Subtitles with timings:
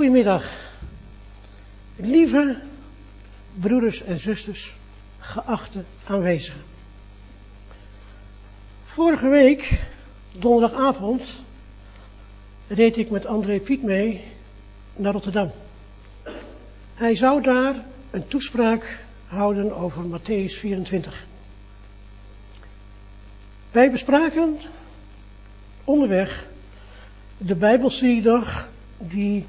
[0.00, 0.50] Goedemiddag.
[1.96, 2.58] Lieve
[3.54, 4.74] broeders en zusters,
[5.18, 6.60] geachte aanwezigen.
[8.84, 9.82] Vorige week,
[10.32, 11.42] donderdagavond,
[12.66, 14.24] reed ik met André Piet mee
[14.96, 15.52] naar Rotterdam.
[16.94, 17.74] Hij zou daar
[18.10, 21.26] een toespraak houden over Matthäus 24.
[23.70, 24.58] Wij bespraken
[25.84, 26.48] onderweg
[27.38, 29.46] de Bijbelstudiedag die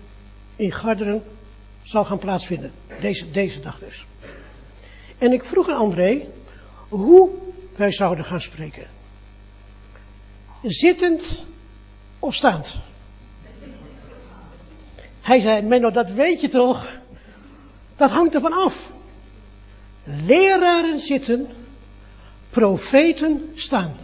[0.61, 1.23] in Garderen
[1.83, 2.71] zal gaan plaatsvinden.
[2.99, 4.05] Deze, deze dag dus.
[5.17, 6.27] En ik vroeg aan André
[6.89, 7.29] hoe
[7.75, 8.87] wij zouden gaan spreken.
[10.63, 11.45] Zittend
[12.19, 12.75] of staand?
[15.21, 16.89] Hij zei, Menno, dat weet je toch?
[17.95, 18.93] Dat hangt ervan af.
[20.03, 21.47] Leraren zitten,
[22.49, 23.95] profeten staan.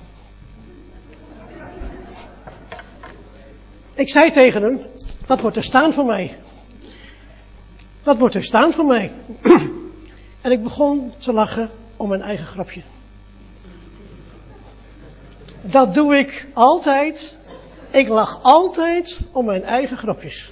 [3.93, 4.85] Ik zei tegen hem,
[5.27, 6.35] dat wordt er staan voor mij.
[8.07, 9.11] Dat wordt er staan voor mij.
[10.41, 12.82] en ik begon te lachen om mijn eigen grapje.
[15.62, 17.35] Dat doe ik altijd.
[17.91, 20.51] Ik lach altijd om mijn eigen grapjes.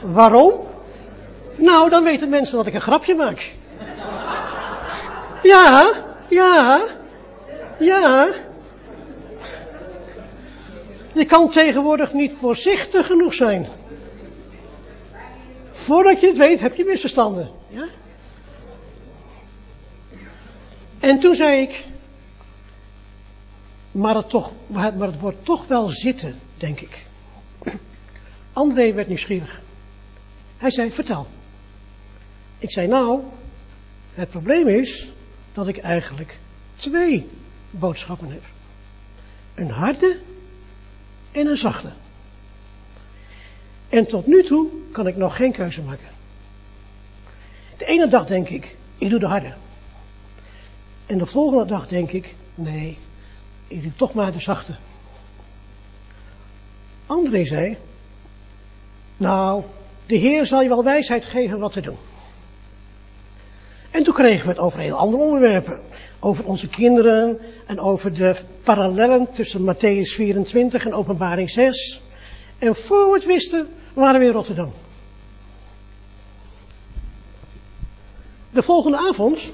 [0.00, 0.52] Waarom?
[1.56, 3.54] Nou, dan weten mensen dat ik een grapje maak.
[5.42, 5.92] Ja,
[6.28, 6.86] ja,
[7.78, 8.28] ja.
[11.12, 13.68] Je kan tegenwoordig niet voorzichtig genoeg zijn.
[15.86, 17.50] Voordat je het weet, heb je misverstanden.
[17.68, 17.88] Ja?
[20.98, 21.84] En toen zei ik,
[23.90, 27.06] maar het, toch, maar het wordt toch wel zitten, denk ik.
[28.52, 29.60] André werd nieuwsgierig.
[30.56, 31.26] Hij zei, vertel.
[32.58, 33.22] Ik zei, nou,
[34.12, 35.12] het probleem is
[35.52, 36.38] dat ik eigenlijk
[36.76, 37.28] twee
[37.70, 38.44] boodschappen heb.
[39.54, 40.20] Een harde
[41.32, 41.92] en een zachte.
[43.88, 46.08] En tot nu toe kan ik nog geen keuze maken.
[47.76, 49.54] De ene dag denk ik, ik doe de harde.
[51.06, 52.98] En de volgende dag denk ik, nee,
[53.66, 54.76] ik doe toch maar de zachte.
[57.06, 57.76] André zei,
[59.16, 59.62] nou,
[60.06, 61.96] de Heer zal je wel wijsheid geven wat te doen.
[63.90, 65.80] En toen kregen we het over heel andere onderwerpen.
[66.20, 72.02] Over onze kinderen en over de parallellen tussen Matthäus 24 en Openbaring 6.
[72.58, 74.72] En voor we wisten, waren we in Rotterdam.
[78.50, 79.52] De volgende avond,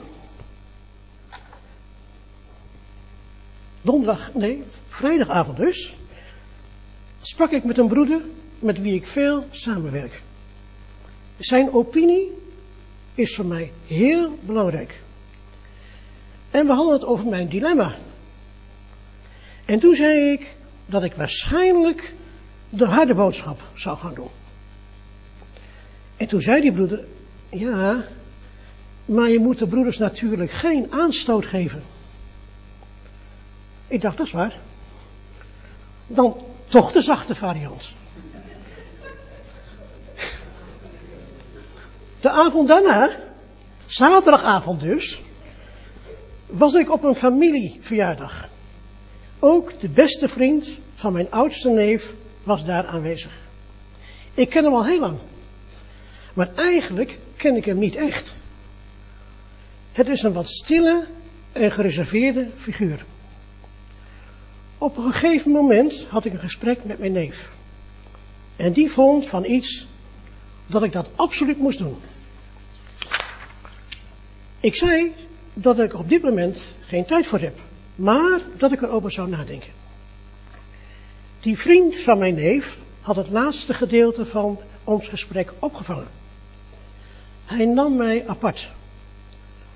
[3.82, 5.96] donderdag, nee, vrijdagavond dus,
[7.20, 8.20] sprak ik met een broeder
[8.58, 10.22] met wie ik veel samenwerk.
[11.38, 12.32] Zijn opinie
[13.14, 15.00] is voor mij heel belangrijk.
[16.50, 17.96] En we hadden het over mijn dilemma.
[19.64, 22.14] En toen zei ik dat ik waarschijnlijk
[22.74, 24.30] de harde boodschap zou gaan doen.
[26.16, 27.04] En toen zei die broeder,
[27.48, 28.04] ja,
[29.04, 31.82] maar je moet de broeders natuurlijk geen aanstoot geven.
[33.88, 34.58] Ik dacht, dat is waar.
[36.06, 37.92] Dan toch de zachte variant.
[42.20, 43.10] De avond daarna,
[43.86, 45.22] zaterdagavond dus,
[46.46, 48.48] was ik op een familieverjaardag.
[49.38, 53.32] Ook de beste vriend van mijn oudste neef was daar aanwezig.
[54.34, 55.18] Ik ken hem al heel lang.
[56.34, 58.34] Maar eigenlijk ken ik hem niet echt.
[59.92, 61.06] Het is een wat stille
[61.52, 63.04] en gereserveerde figuur.
[64.78, 67.52] Op een gegeven moment had ik een gesprek met mijn neef.
[68.56, 69.86] En die vond van iets
[70.66, 71.96] dat ik dat absoluut moest doen.
[74.60, 75.14] Ik zei
[75.54, 77.58] dat ik op dit moment geen tijd voor heb,
[77.94, 79.81] maar dat ik erover zou nadenken.
[81.42, 86.08] Die vriend van mijn neef had het laatste gedeelte van ons gesprek opgevangen.
[87.44, 88.70] Hij nam mij apart.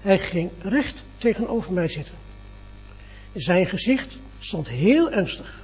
[0.00, 2.15] Hij ging recht tegenover mij zitten.
[3.32, 5.60] Zijn gezicht stond heel ernstig.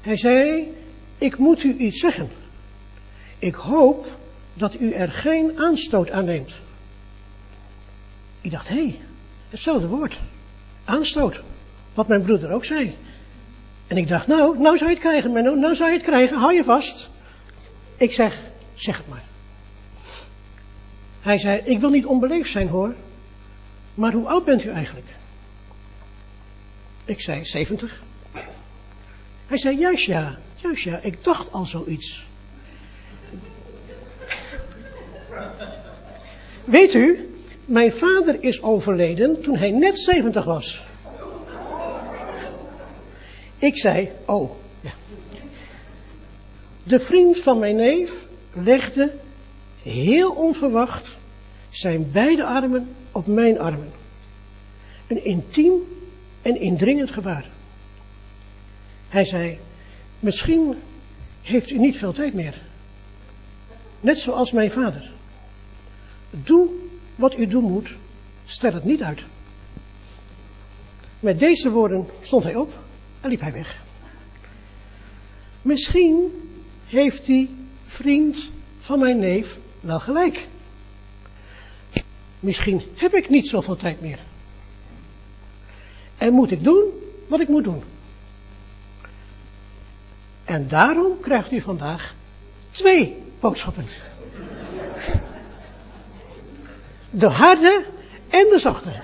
[0.00, 0.72] Hij zei,
[1.18, 2.30] ik moet u iets zeggen.
[3.38, 4.18] Ik hoop
[4.54, 6.60] dat u er geen aanstoot aan neemt.
[8.40, 9.00] Ik dacht, hé,
[9.50, 10.20] hetzelfde woord.
[10.84, 11.40] Aanstoot.
[11.94, 12.96] Wat mijn broeder ook zei.
[13.86, 16.36] En ik dacht, nou, nou zou je het krijgen, Menno, nou zou je het krijgen,
[16.38, 17.10] hou je vast.
[17.96, 18.36] Ik zeg,
[18.74, 19.22] zeg het maar.
[21.20, 22.94] Hij zei, ik wil niet onbeleefd zijn hoor,
[23.94, 25.06] maar hoe oud bent u eigenlijk?
[27.04, 28.02] Ik zei, 70.
[29.46, 32.26] Hij zei, juist ja, juist ja, ik dacht al zoiets.
[36.64, 37.34] Weet u,
[37.64, 40.84] mijn vader is overleden toen hij net 70 was.
[43.58, 44.50] Ik zei, oh,
[44.80, 44.92] ja.
[46.82, 49.14] De vriend van mijn neef legde
[49.82, 51.18] heel onverwacht
[51.70, 53.92] zijn beide armen op mijn armen.
[55.06, 55.72] Een intiem
[56.42, 57.50] en indringend gebaar.
[59.08, 59.58] Hij zei,
[60.20, 60.74] misschien
[61.42, 62.62] heeft u niet veel tijd meer.
[64.00, 65.10] Net zoals mijn vader.
[66.30, 66.68] Doe
[67.14, 67.96] wat u doen moet,
[68.44, 69.20] stel het niet uit.
[71.20, 72.84] Met deze woorden stond hij op
[73.20, 73.82] en liep hij weg.
[75.62, 76.48] Misschien
[76.86, 80.48] heeft die vriend van mijn neef wel gelijk.
[82.40, 84.18] Misschien heb ik niet zoveel tijd meer.
[86.18, 86.84] En moet ik doen
[87.28, 87.82] wat ik moet doen.
[90.44, 92.14] En daarom krijgt u vandaag
[92.70, 93.86] twee boodschappen.
[97.10, 97.86] De harde
[98.28, 99.00] en de zachte.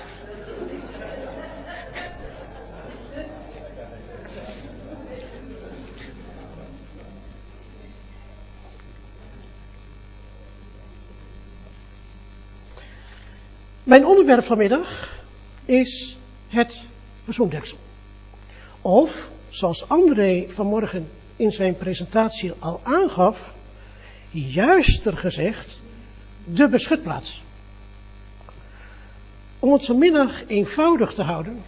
[13.93, 15.19] Mijn onderwerp vanmiddag
[15.65, 16.19] is
[16.49, 16.85] het
[17.25, 17.79] verzoendeksel.
[18.81, 23.57] Of, zoals André vanmorgen in zijn presentatie al aangaf,
[24.31, 25.83] juister gezegd,
[26.45, 27.43] de beschutplaats.
[29.59, 31.63] Om het vanmiddag eenvoudig te houden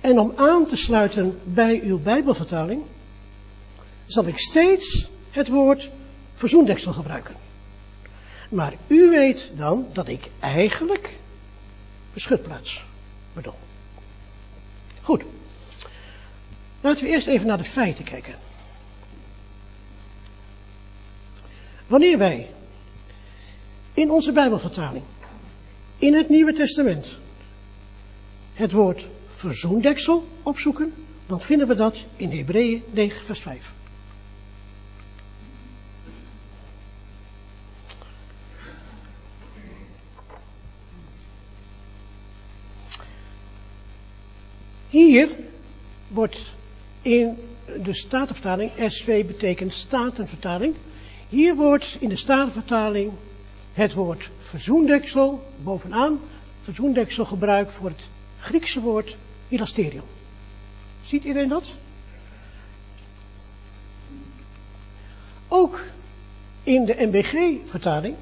[0.00, 2.82] en om aan te sluiten bij uw Bijbelvertaling,
[4.06, 5.90] zal ik steeds het woord
[6.34, 7.47] verzoendeksel gebruiken.
[8.48, 11.18] Maar u weet dan dat ik eigenlijk
[12.12, 12.84] beschutplaats
[13.32, 13.58] bedoel.
[15.02, 15.22] Goed.
[16.80, 18.34] Laten we eerst even naar de feiten kijken.
[21.86, 22.48] Wanneer wij
[23.94, 25.04] in onze Bijbelvertaling,
[25.98, 27.18] in het Nieuwe Testament,
[28.54, 30.94] het woord verzoendeksel opzoeken,
[31.26, 33.72] dan vinden we dat in Hebreeën 9, vers 5.
[44.90, 45.28] Hier
[46.08, 46.52] wordt
[47.02, 47.36] in
[47.82, 50.74] de Statenvertaling, SV betekent Statenvertaling,
[51.28, 53.12] hier wordt in de Statenvertaling
[53.72, 56.20] het woord verzoendeksel bovenaan,
[56.62, 58.06] verzoendeksel gebruikt voor het
[58.38, 59.16] Griekse woord
[59.48, 60.04] hilasterion.
[61.04, 61.76] Ziet iedereen dat?
[65.48, 65.84] Ook
[66.62, 68.16] in de MBG-vertaling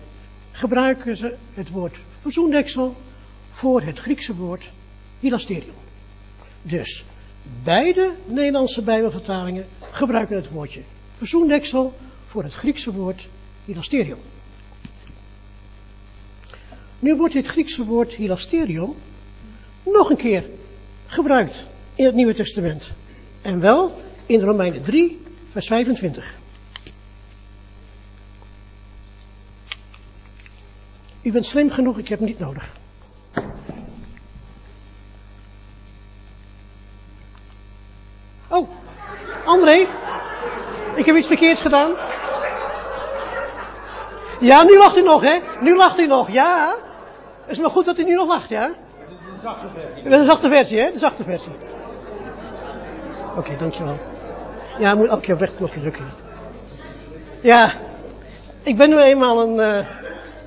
[0.53, 2.97] gebruiken ze het woord verzoendeksel
[3.51, 4.73] voor het Griekse woord
[5.21, 5.86] hilasterion.
[6.69, 7.05] Dus
[7.63, 10.83] beide Nederlandse Bijbelvertalingen gebruiken het woordje
[11.17, 11.97] verzoendeksel
[12.27, 13.27] voor het Griekse woord
[13.65, 14.19] hilasterion.
[16.99, 18.97] Nu wordt dit Griekse woord hilasterion
[19.83, 20.45] nog een keer
[21.07, 22.93] gebruikt in het Nieuwe Testament.
[23.43, 25.21] En wel in Romeinen 3,
[25.51, 26.39] vers 25.
[31.23, 32.73] U bent slim genoeg, ik heb hem niet nodig.
[38.49, 38.69] Oh,
[39.67, 39.87] André,
[40.95, 41.95] ik heb iets verkeerds gedaan.
[44.41, 45.39] Ja, nu lacht hij nog, hè?
[45.61, 46.77] Nu lacht hij nog, ja.
[47.43, 48.67] Het is maar goed dat hij nu nog lacht, ja?
[48.67, 50.03] Dat is een zachte versie.
[50.03, 50.93] Dat is een zachte versie, hè?
[50.93, 51.53] De zachte versie.
[53.37, 53.99] Oké, dankjewel.
[54.79, 56.05] Ja, ik moet elke keer op rechtknopje drukken.
[57.41, 57.73] Ja,
[58.63, 59.87] ik ben nu eenmaal een, uh,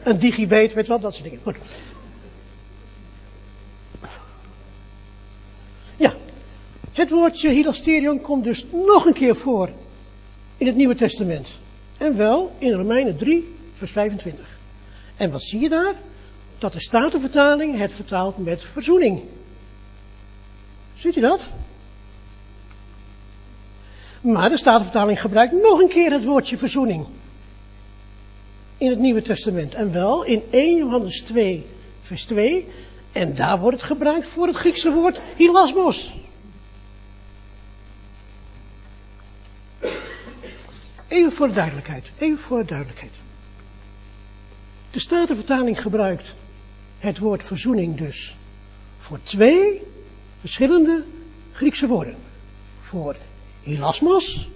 [0.03, 1.39] een digibate, weet je wel, dat soort dingen.
[1.43, 1.57] Goed.
[5.95, 6.13] Ja,
[7.00, 9.70] het woordje hilasterion komt dus nog een keer voor
[10.58, 11.60] in het Nieuwe Testament.
[11.98, 14.58] En wel in Romeinen 3, vers 25.
[15.18, 15.94] En wat zie je daar?
[16.58, 19.22] Dat de Statenvertaling het vertaalt met verzoening.
[20.96, 21.48] Ziet u dat?
[24.22, 27.08] Maar de Statenvertaling gebruikt nog een keer het woordje verzoening.
[28.77, 29.74] In het Nieuwe Testament.
[29.74, 31.65] En wel in 1 Johannes 2,
[32.01, 32.68] vers 2.
[33.12, 36.18] En daar wordt het gebruikt voor het Griekse woord hilasmos.
[41.09, 42.11] Even voor de duidelijkheid.
[42.17, 43.13] Even voor de duidelijkheid.
[44.91, 46.35] De Statenvertaling gebruikt
[46.99, 48.35] het woord verzoening dus
[48.97, 49.81] voor twee
[50.39, 51.03] verschillende
[51.51, 52.15] Griekse woorden.
[52.81, 53.15] Voor
[53.63, 54.49] hilasmos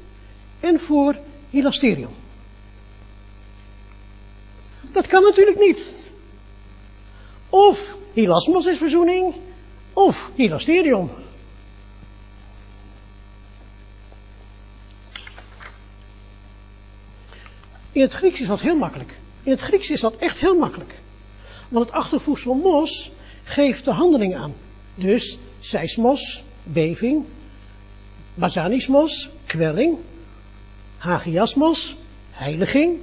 [0.60, 1.18] en voor
[1.50, 2.14] hilasterion.
[4.92, 5.94] Dat kan natuurlijk niet.
[7.50, 9.34] Of hilasmos is verzoening,
[9.94, 11.10] of hilasterion.
[17.94, 19.18] In het Grieks is dat heel makkelijk.
[19.44, 20.94] In het Grieks is dat echt heel makkelijk.
[21.70, 23.12] Want het achtervoegsel mos
[23.44, 24.54] geeft de handeling aan.
[24.96, 27.26] Dus seismos, beving,
[28.34, 29.98] basanismos, kwelling,
[30.98, 31.96] hagiasmos,
[32.32, 33.00] heiliging,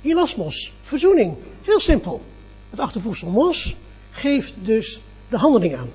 [0.00, 1.36] hilasmos, verzoening.
[1.62, 2.22] Heel simpel.
[2.70, 3.76] Het achtervoegsel mos
[4.10, 5.90] geeft dus de handeling aan.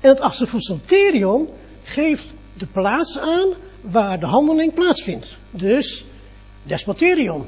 [0.00, 1.48] En het achtervoegsel terion
[1.84, 5.37] geeft de plaats aan waar de handeling plaatsvindt.
[5.50, 6.04] Dus
[6.62, 7.46] despoterion,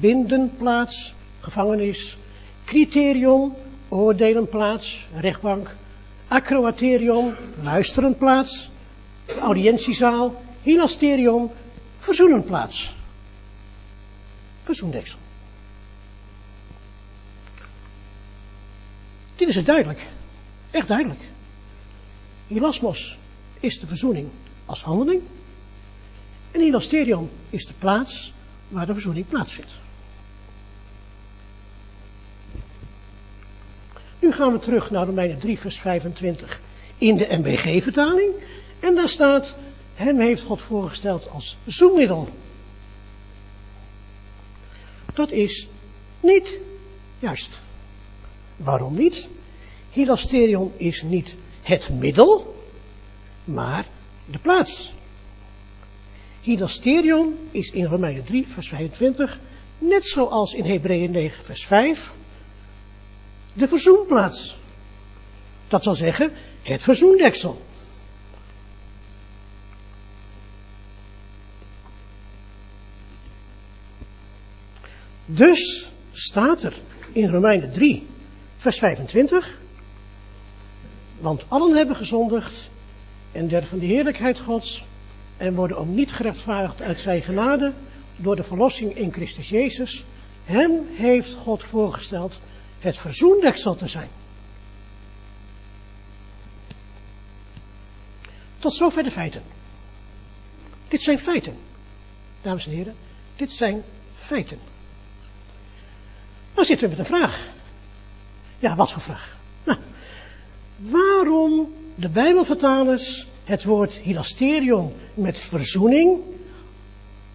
[0.00, 2.16] bindenplaats, gevangenis,
[2.64, 3.54] criterion,
[3.88, 5.74] oordelenplaats, rechtbank,
[6.28, 8.70] acroaterion, luisterenplaats,
[9.40, 11.50] audiëntiezaal, hilasterion,
[11.98, 12.94] verzoenenplaats.
[14.64, 15.18] Verzoendeksel.
[19.36, 20.00] Dit is het duidelijk.
[20.70, 21.20] Echt duidelijk.
[22.46, 23.18] Hilasmos
[23.60, 24.28] is de verzoening
[24.66, 25.22] als handeling.
[26.50, 28.32] En hilasterion is de plaats
[28.68, 29.78] waar de verzoening plaatsvindt.
[34.20, 36.60] Nu gaan we terug naar Romeinen 3 vers 25
[36.98, 38.32] in de MBG-vertaling.
[38.80, 39.54] En daar staat,
[39.94, 42.28] hem heeft God voorgesteld als zoekmiddel.
[45.14, 45.68] Dat is
[46.20, 46.58] niet
[47.18, 47.58] juist.
[48.56, 49.28] Waarom niet?
[49.90, 52.64] Hilasterion is niet het middel,
[53.44, 53.86] maar
[54.24, 54.92] de plaats.
[56.48, 59.38] Hilasterion is in Romeinen 3 vers 25,
[59.78, 62.14] net zoals in Hebreeën 9 vers 5,
[63.52, 64.56] de verzoenplaats.
[65.68, 67.62] Dat zal zeggen, het verzoendeksel.
[75.26, 76.74] Dus staat er
[77.12, 78.06] in Romeinen 3,
[78.56, 79.58] vers 25,
[81.20, 82.70] want allen hebben gezondigd
[83.32, 84.82] en der van de heerlijkheid Gods
[85.38, 87.72] en worden om niet gerechtvaardigd uit zijn genade
[88.16, 90.04] door de verlossing in Christus Jezus.
[90.44, 92.34] Hem heeft God voorgesteld
[92.78, 94.08] het verzoendeksel te zijn.
[98.58, 99.42] Tot zover de feiten.
[100.88, 101.56] Dit zijn feiten.
[102.42, 102.94] Dames en heren,
[103.36, 103.82] dit zijn
[104.14, 104.58] feiten.
[106.54, 107.48] Dan zitten we met een vraag.
[108.58, 109.36] Ja, wat voor vraag?
[109.64, 109.78] Nou,
[110.76, 116.20] waarom de Bijbelvertalers het woord hilasterion met verzoening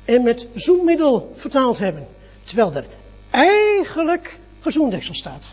[0.05, 2.07] en met zoenmiddel vertaald hebben,
[2.43, 2.85] terwijl er
[3.29, 5.43] eigenlijk verzoendeksel staat.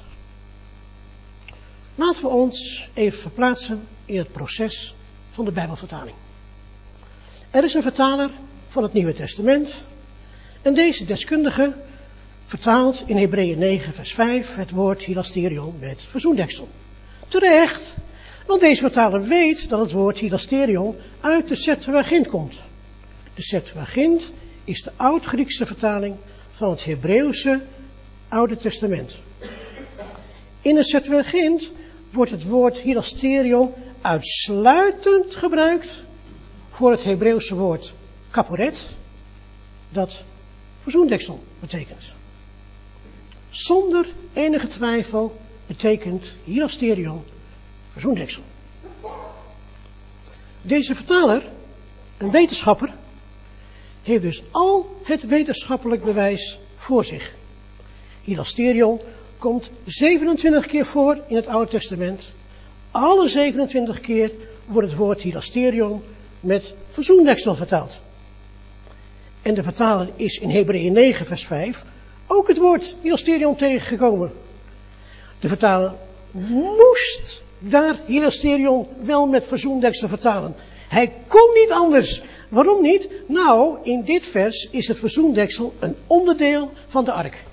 [1.94, 4.94] Laten we ons even verplaatsen in het proces
[5.30, 6.16] van de Bijbelvertaling.
[7.50, 8.30] Er is een vertaler
[8.68, 9.82] van het Nieuwe Testament
[10.62, 11.74] en deze deskundige
[12.44, 16.68] vertaalt in Hebreeën 9 vers 5 het woord hilasterion met verzoendeksel.
[17.28, 17.94] Terecht,
[18.50, 22.60] want deze vertaler weet dat het woord hilasterion uit de Septuagint komt.
[23.34, 24.30] De Septuagint
[24.64, 26.16] is de oud-Griekse vertaling
[26.52, 27.60] van het Hebreeuwse
[28.28, 29.18] Oude Testament.
[30.62, 31.70] In de Septuagint
[32.12, 35.98] wordt het woord hilasterion uitsluitend gebruikt
[36.68, 37.94] voor het Hebreeuwse woord
[38.30, 38.88] kaporet,
[39.88, 40.24] dat
[40.82, 42.14] verzoendeksel betekent.
[43.50, 47.24] Zonder enige twijfel betekent hilasterion
[48.00, 48.42] verzoendeksel.
[50.62, 51.48] Deze vertaler,
[52.18, 52.92] een wetenschapper,
[54.02, 57.34] heeft dus al het wetenschappelijk bewijs voor zich.
[58.22, 59.00] Hilasterion
[59.38, 62.34] komt 27 keer voor in het Oude Testament.
[62.90, 64.32] Alle 27 keer
[64.66, 66.02] wordt het woord hilasterion
[66.40, 68.00] met verzoendeksel vertaald.
[69.42, 71.84] En de vertaler is in Hebreeën 9 vers 5
[72.26, 74.32] ook het woord hilasterion tegengekomen.
[75.40, 75.92] De vertaler
[76.30, 80.54] moest daar hilasterion wel met verzoendeksel vertalen.
[80.88, 82.22] Hij kon niet anders.
[82.48, 83.08] Waarom niet?
[83.26, 87.44] Nou, in dit vers is het verzoendeksel een onderdeel van de ark.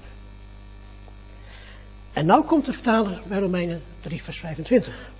[2.14, 5.12] En nou komt de vertaler bij Romeinen 3 vers 25.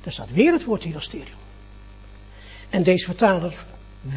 [0.00, 1.38] Daar staat weer het woord hilasterion.
[2.70, 3.54] En deze vertaler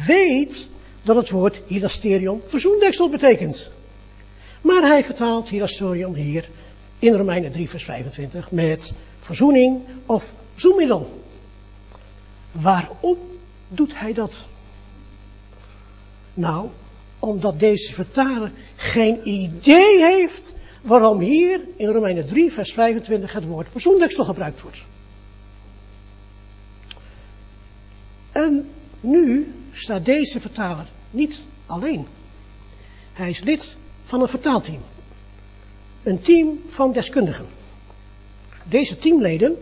[0.06, 0.68] weet
[1.02, 3.70] dat het woord hilasterion verzoendeksel betekent.
[4.60, 6.48] Maar hij vertaalt hilasterion hier
[6.98, 11.22] in Romeinen 3 vers 25 met verzoening of zoemiddel.
[12.52, 13.18] Waarom
[13.68, 14.32] doet hij dat?
[16.34, 16.68] Nou,
[17.18, 20.52] omdat deze vertaler geen idee heeft
[20.82, 24.84] waarom hier in Romeinen 3 vers 25 het woord persoondeksel gebruikt wordt.
[28.32, 28.68] En
[29.00, 32.06] nu staat deze vertaler niet alleen.
[33.12, 34.82] Hij is lid van een vertaalteam.
[36.02, 37.46] Een team van deskundigen.
[38.68, 39.58] Deze teamleden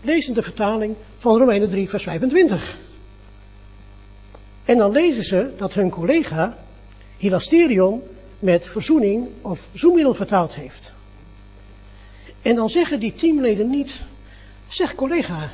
[0.00, 2.78] lezen de vertaling van Romeinen 3 vers 25.
[4.64, 6.56] En dan lezen ze dat hun collega
[7.18, 8.02] Hilasterion
[8.38, 10.92] met verzoening of zoemiddel vertaald heeft.
[12.42, 14.02] En dan zeggen die teamleden niet,
[14.68, 15.50] zeg collega,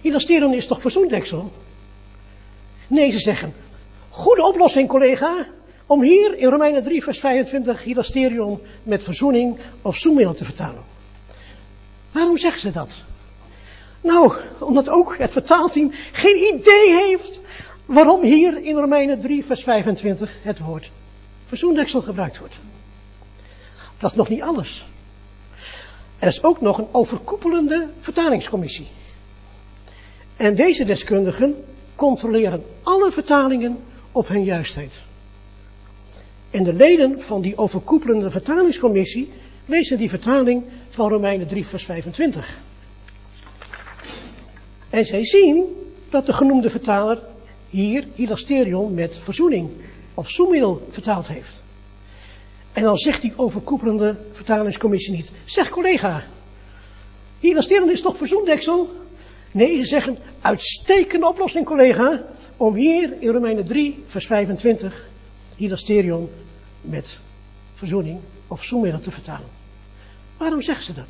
[0.00, 1.52] hilasterion is toch verzoendeksel?
[2.86, 3.54] Nee, ze zeggen,
[4.08, 5.46] goede oplossing, collega,
[5.86, 10.93] om hier in Romeinen 3, vers 25 hilasterion met verzoening of zoemiddel te vertalen.
[12.14, 12.90] Waarom zeggen ze dat?
[14.00, 17.40] Nou, omdat ook het vertaalteam geen idee heeft
[17.86, 20.90] waarom hier in Romeinen 3, vers 25 het woord
[21.46, 22.54] verzoendeksel gebruikt wordt.
[23.98, 24.86] Dat is nog niet alles.
[26.18, 28.86] Er is ook nog een overkoepelende vertalingscommissie.
[30.36, 33.78] En deze deskundigen controleren alle vertalingen
[34.12, 34.98] op hun juistheid.
[36.50, 39.32] En de leden van die overkoepelende vertalingscommissie
[39.66, 42.58] lezen die vertaling van Romeinen 3, vers 25.
[44.90, 45.64] En zij zien
[46.10, 47.22] dat de genoemde vertaler
[47.70, 49.70] hier hilasterion met verzoening
[50.14, 51.62] of zoemiddel vertaald heeft.
[52.72, 56.22] En dan zegt die overkoepelende vertalingscommissie niet, zeg collega,
[57.40, 58.90] hilasterion is toch verzoendeksel?
[59.52, 62.22] Nee, ze zeggen, uitstekende oplossing collega,
[62.56, 65.08] om hier in Romeinen 3, vers 25,
[65.56, 66.30] hilasterion
[66.80, 67.18] met
[67.74, 69.63] verzoening of zoemiddel te vertalen.
[70.36, 71.08] Waarom zeggen ze dat?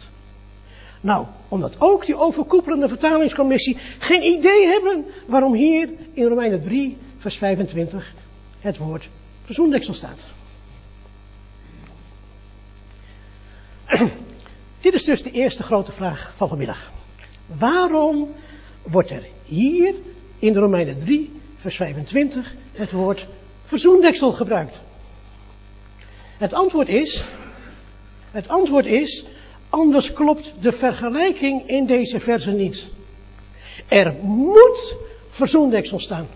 [1.01, 7.37] Nou, omdat ook die overkoepelende vertalingscommissie geen idee hebben waarom hier in Romeinen 3, vers
[7.37, 8.15] 25
[8.61, 9.09] het woord
[9.45, 10.25] verzoendeksel staat.
[14.81, 16.91] Dit is dus de eerste grote vraag van vanmiddag.
[17.47, 18.35] Waarom
[18.83, 19.95] wordt er hier
[20.39, 23.29] in de Romeinen 3, vers 25 het woord
[23.65, 24.79] verzoendeksel gebruikt?
[26.37, 27.25] Het antwoord is,
[28.35, 29.25] het antwoord is,
[29.69, 32.91] anders klopt de vergelijking in deze verse niet.
[33.89, 34.95] Er moet
[35.29, 36.27] verzoendeksel staan.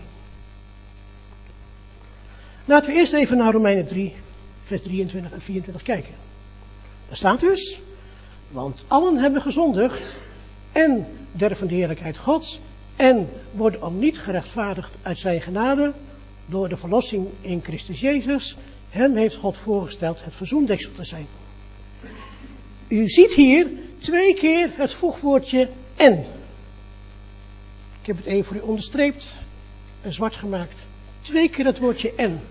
[2.65, 4.13] Laten we eerst even naar Romeinen 3,
[4.61, 6.13] vers 23 en 24 kijken.
[7.07, 7.81] Daar staat dus,
[8.47, 10.15] want allen hebben gezondigd
[10.71, 12.59] en derven de heerlijkheid Gods
[12.95, 15.93] en worden al niet gerechtvaardigd uit zijn genade
[16.45, 18.55] door de verlossing in Christus Jezus.
[18.89, 21.27] Hem heeft God voorgesteld het verzoendeksel te zijn.
[22.89, 26.25] U ziet hier twee keer het voegwoordje en.
[28.01, 29.37] Ik heb het even voor u onderstreept
[30.01, 30.75] en zwart gemaakt.
[31.21, 32.41] Twee keer het woordje en.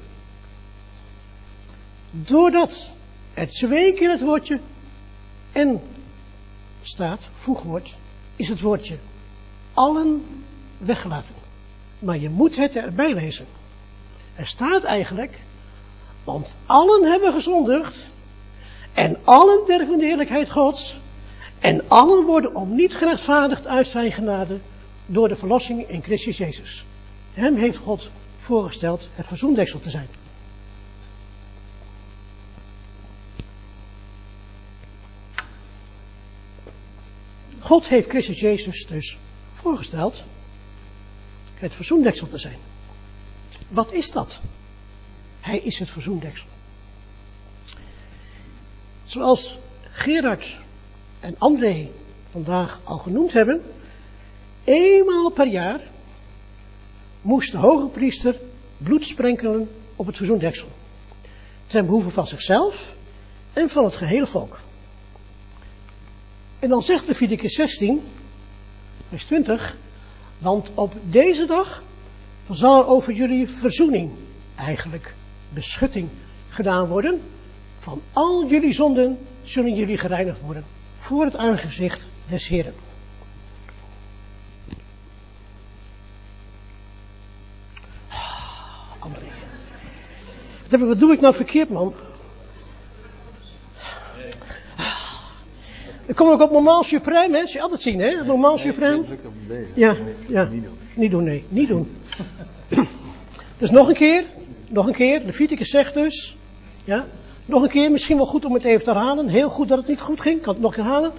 [2.11, 2.92] Doordat
[3.35, 4.61] er twee keer het woordje
[5.53, 5.81] en
[6.83, 7.94] staat, voegwoord,
[8.37, 8.96] is het woordje
[9.74, 10.24] allen
[10.79, 11.35] weggelaten.
[11.98, 13.46] Maar je moet het erbij lezen.
[14.35, 15.38] Er staat eigenlijk,
[16.24, 18.08] want allen hebben gezondigd
[18.94, 20.98] en allen derven de heerlijkheid Gods
[21.59, 24.59] en allen worden om niet gerechtvaardigd uit zijn genade
[25.07, 26.85] door de verlossing in Christus Jezus.
[27.33, 30.09] Hem heeft God voorgesteld het verzoendeksel te zijn.
[37.59, 39.18] God heeft Christus Jezus dus
[39.53, 40.24] voorgesteld
[41.55, 42.59] het verzoendeksel te zijn.
[43.68, 44.40] Wat is dat?
[45.40, 46.46] Hij is het verzoendeksel.
[49.09, 49.59] Zoals
[49.90, 50.59] Gerard
[51.21, 51.88] en André
[52.31, 53.62] vandaag al genoemd hebben,
[54.64, 55.81] eenmaal per jaar
[57.23, 58.40] moest de hoge priester
[58.77, 60.68] bloed sprenkelen op het verzoendeksel.
[61.66, 62.94] Ten behoeve van zichzelf
[63.53, 64.61] en van het gehele volk.
[66.59, 68.03] En dan zegt Leviticus 16,
[69.09, 69.77] vers 20,
[70.38, 71.83] want op deze dag
[72.51, 74.11] zal er over jullie verzoening,
[74.55, 75.14] eigenlijk
[75.49, 76.09] beschutting,
[76.49, 77.21] gedaan worden.
[77.88, 80.64] Van al jullie zonden zullen jullie gereinigd worden
[80.98, 82.74] voor het aangezicht des Heren.
[88.09, 89.27] Ah, André.
[90.87, 91.94] Wat doe ik nou verkeerd, man?
[96.07, 97.42] Dan kom ik op moment suprême, hè?
[97.46, 98.24] je altijd zien, hè?
[98.24, 99.05] Moment suprême.
[99.74, 99.96] Ja,
[100.27, 100.51] ja.
[100.94, 101.44] Niet doen, nee.
[101.48, 101.96] Niet doen.
[103.59, 104.24] Dus nog een keer.
[104.68, 105.20] Nog een keer.
[105.24, 106.37] Leviticus zegt dus.
[106.85, 107.07] Ja.
[107.49, 107.91] Nog een keer.
[107.91, 109.29] Misschien wel goed om het even te herhalen.
[109.29, 110.43] Heel goed dat het niet goed ging.
[110.43, 111.13] Kan het nog herhalen?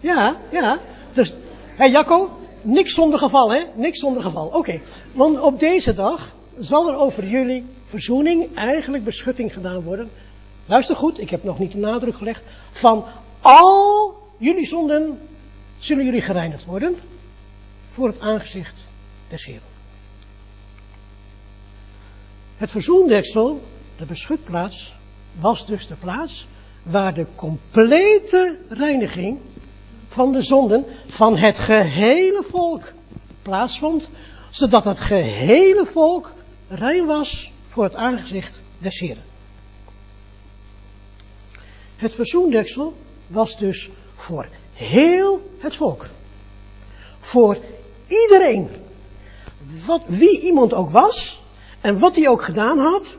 [0.00, 0.78] Ja, ja.
[1.12, 1.34] Dus,
[1.76, 2.30] hé Jacco.
[2.62, 3.62] Niks zonder geval, hè?
[3.74, 4.46] Niks zonder geval.
[4.46, 4.80] Oké.
[5.12, 10.10] Want op deze dag zal er over jullie verzoening, eigenlijk beschutting gedaan worden
[10.66, 12.42] Luister goed, ik heb nog niet de nadruk gelegd.
[12.70, 13.04] Van
[13.40, 15.20] al jullie zonden
[15.78, 16.96] zullen jullie gereinigd worden
[17.90, 18.74] voor het aangezicht
[19.28, 19.74] des Heeren.
[22.56, 23.62] Het verzoendeksel,
[23.96, 24.94] de beschutplaats,
[25.40, 26.46] was dus de plaats
[26.82, 29.38] waar de complete reiniging
[30.08, 32.92] van de zonden van het gehele volk
[33.42, 34.10] plaatsvond,
[34.50, 36.32] zodat het gehele volk
[36.68, 39.22] rein was voor het aangezicht des Heeren.
[41.96, 46.06] Het verzoendeksel was dus voor heel het volk.
[47.18, 47.58] Voor
[48.08, 48.68] iedereen.
[49.86, 51.42] wat, wie iemand ook was
[51.80, 53.16] en wat hij ook gedaan had,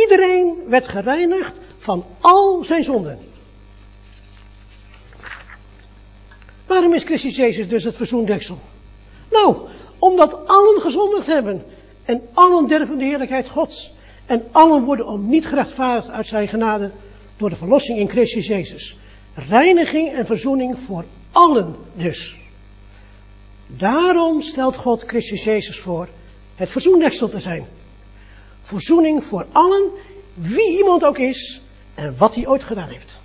[0.00, 3.18] iedereen werd gereinigd van al zijn zonden.
[6.66, 8.58] Waarom is Christus Jezus dus het verzoendeksel?
[9.30, 9.56] Nou,
[9.98, 11.64] omdat allen gezondigd hebben
[12.04, 13.92] en allen derven de heerlijkheid Gods
[14.26, 16.90] en allen worden om niet gerechtvaardigd uit zijn genade
[17.36, 18.96] door de verlossing in Christus Jezus.
[19.34, 22.36] Reiniging en verzoening voor allen dus.
[23.66, 26.08] Daarom stelt God Christus Jezus voor
[26.54, 27.66] het verzoendeksel te zijn.
[28.62, 29.90] Verzoening voor allen,
[30.34, 31.60] wie iemand ook is
[31.94, 33.20] en wat hij ooit gedaan heeft.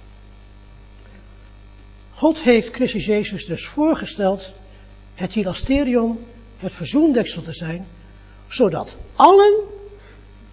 [2.13, 4.53] God heeft Christus Jezus dus voorgesteld
[5.15, 6.25] het hilasterion,
[6.57, 7.87] het verzoendeksel te zijn,
[8.47, 9.55] zodat allen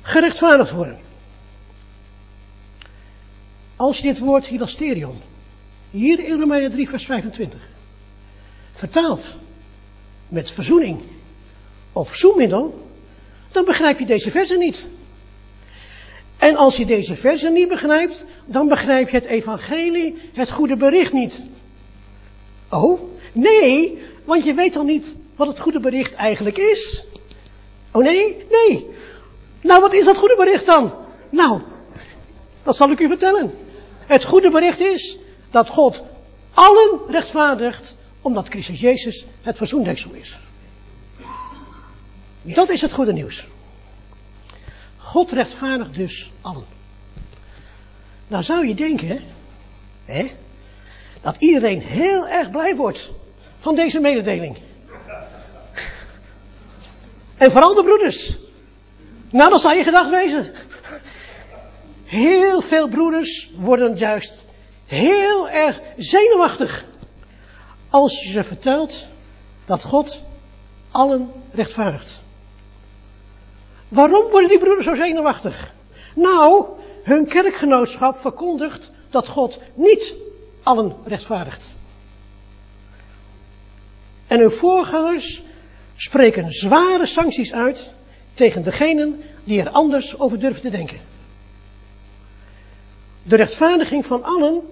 [0.03, 1.01] gerechtvaardigd worden.
[3.77, 5.21] Als je dit woord hilasterion,
[5.91, 7.69] hier in Romeinen 3 vers 25,
[8.73, 9.25] vertaalt
[10.29, 11.03] met verzoening
[11.93, 12.84] of zoenmiddel,
[13.55, 14.87] dan begrijp je deze versen niet.
[16.37, 21.13] En als je deze versen niet begrijpt, dan begrijp je het evangelie, het goede bericht
[21.13, 21.43] niet.
[22.71, 23.01] Oh,
[23.33, 27.05] nee, want je weet dan niet wat het goede bericht eigenlijk is.
[27.91, 28.87] Oh nee, nee.
[29.61, 30.93] Nou, wat is dat goede bericht dan?
[31.31, 31.61] Nou,
[32.63, 33.55] dat zal ik u vertellen.
[34.07, 35.19] Het goede bericht is
[35.51, 36.03] dat God
[36.55, 40.39] allen rechtvaardigt, omdat Christus Jezus het verzoendeksel is.
[42.45, 43.47] Dat is het goede nieuws.
[44.97, 46.65] God rechtvaardigt dus allen.
[48.27, 49.23] Nou zou je denken,
[50.05, 50.31] hè,
[51.21, 53.11] dat iedereen heel erg blij wordt
[53.59, 54.59] van deze mededeling.
[57.37, 58.37] En vooral de broeders.
[59.31, 60.53] Nou, dat zou je gedacht wezen.
[62.05, 64.45] Heel veel broeders worden juist
[64.87, 66.85] heel erg zenuwachtig.
[67.89, 69.09] Als je ze vertelt
[69.65, 70.23] dat God
[70.91, 72.24] allen rechtvaardigt.
[73.95, 75.75] Waarom worden die broeders zo zenuwachtig?
[76.15, 76.67] Nou,
[77.03, 80.15] hun kerkgenootschap verkondigt dat God niet
[80.63, 81.65] allen rechtvaardigt.
[84.27, 85.43] En hun voorgangers
[85.97, 87.95] spreken zware sancties uit
[88.35, 91.01] tegen degenen die er anders over durven te denken.
[93.23, 94.63] De rechtvaardiging van allen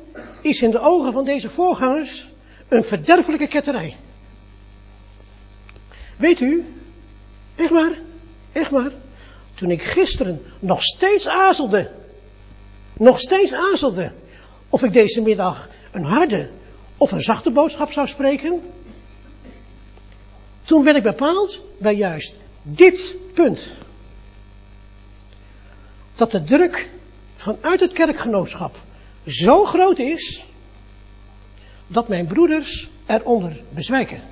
[0.40, 2.30] is in de ogen van deze voorgangers
[2.68, 3.96] een verderfelijke ketterij.
[6.16, 6.64] Weet u,
[7.54, 7.98] echt waar,
[8.52, 8.92] echt waar,
[9.62, 11.90] toen ik gisteren nog steeds aarzelde,
[12.92, 14.12] nog steeds aarzelde,
[14.68, 16.50] of ik deze middag een harde
[16.96, 18.62] of een zachte boodschap zou spreken,
[20.62, 23.72] toen werd ik bepaald bij juist dit punt.
[26.14, 26.88] Dat de druk
[27.34, 28.76] vanuit het kerkgenootschap
[29.26, 30.46] zo groot is,
[31.86, 34.22] dat mijn broeders eronder bezwijken.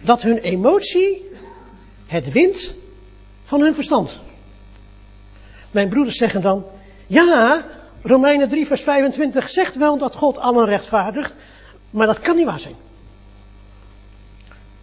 [0.00, 1.27] Dat hun emotie
[2.08, 2.74] het wint
[3.44, 4.20] van hun verstand.
[5.70, 6.64] Mijn broeders zeggen dan,
[7.06, 7.64] ja,
[8.02, 11.34] Romeinen 3 vers 25 zegt wel dat God allen rechtvaardigt,
[11.90, 12.76] maar dat kan niet waar zijn.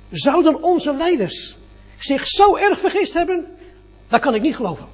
[0.09, 1.57] Zouden onze leiders
[1.97, 3.45] zich zo erg vergist hebben?
[4.07, 4.87] Dat kan ik niet geloven.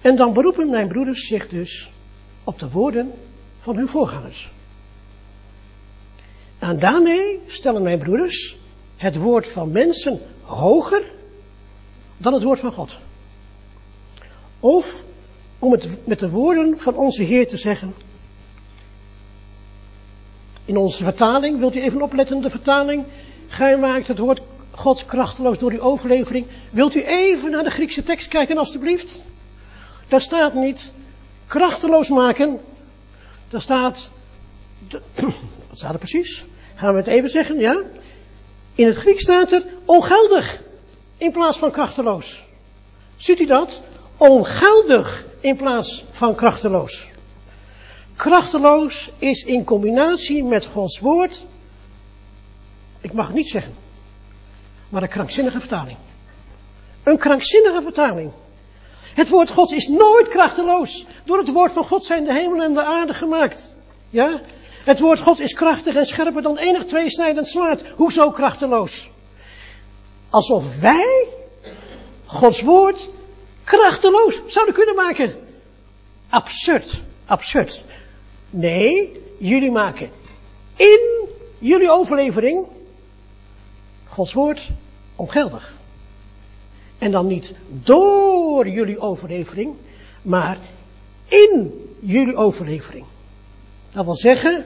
[0.00, 1.92] En dan beroepen mijn broeders zich dus
[2.44, 3.12] op de woorden
[3.58, 4.52] van hun voorgangers.
[6.58, 8.56] En daarmee stellen mijn broeders
[8.98, 11.10] het woord van mensen hoger
[12.16, 12.96] dan het woord van God.
[14.60, 15.04] Of,
[15.58, 17.94] om het met de woorden van onze Heer te zeggen,
[20.64, 23.04] in onze vertaling, wilt u even opletten, de vertaling,
[23.48, 26.46] gij maakt het woord God krachteloos door uw overlevering.
[26.70, 29.22] Wilt u even naar de Griekse tekst kijken alstublieft?
[30.08, 30.92] Daar staat niet
[31.46, 32.60] krachteloos maken,
[33.48, 34.10] daar staat,
[35.68, 36.44] wat staat er precies?
[36.74, 37.82] Gaan we het even zeggen, ja?
[38.78, 40.62] In het Grieks staat er ongeldig
[41.16, 42.44] in plaats van krachteloos.
[43.16, 43.82] Ziet u dat?
[44.16, 47.06] Ongeldig in plaats van krachteloos.
[48.16, 51.46] Krachteloos is in combinatie met Gods woord,
[53.00, 53.74] ik mag het niet zeggen,
[54.88, 55.96] maar een krankzinnige vertaling.
[57.02, 58.32] Een krankzinnige vertaling.
[59.14, 61.06] Het woord Gods is nooit krachteloos.
[61.24, 63.76] Door het woord van God zijn de hemel en de aarde gemaakt.
[64.10, 64.40] Ja?
[64.88, 67.84] Het woord God is krachtig en scherper dan enig tweesnijdend zwaard.
[67.88, 69.10] Hoezo krachteloos?
[70.30, 71.28] Alsof wij
[72.24, 73.08] Gods woord
[73.64, 75.36] krachteloos zouden kunnen maken.
[76.28, 77.84] Absurd, absurd.
[78.50, 80.10] Nee, jullie maken
[80.76, 82.66] in jullie overlevering
[84.06, 84.68] Gods woord
[85.16, 85.74] ongeldig.
[86.98, 89.74] En dan niet door jullie overlevering,
[90.22, 90.58] maar
[91.26, 93.04] in jullie overlevering.
[93.92, 94.64] Dat wil zeggen,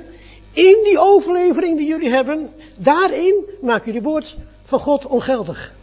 [0.53, 5.75] In die overlevering die jullie hebben, daarin maken jullie woord van God ongeldig.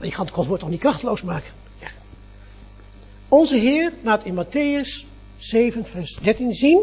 [0.00, 1.52] Je kan Gods woord toch niet krachteloos maken?
[3.28, 5.06] Onze Heer laat in Matthäus
[5.38, 6.80] 7, vers 13 zien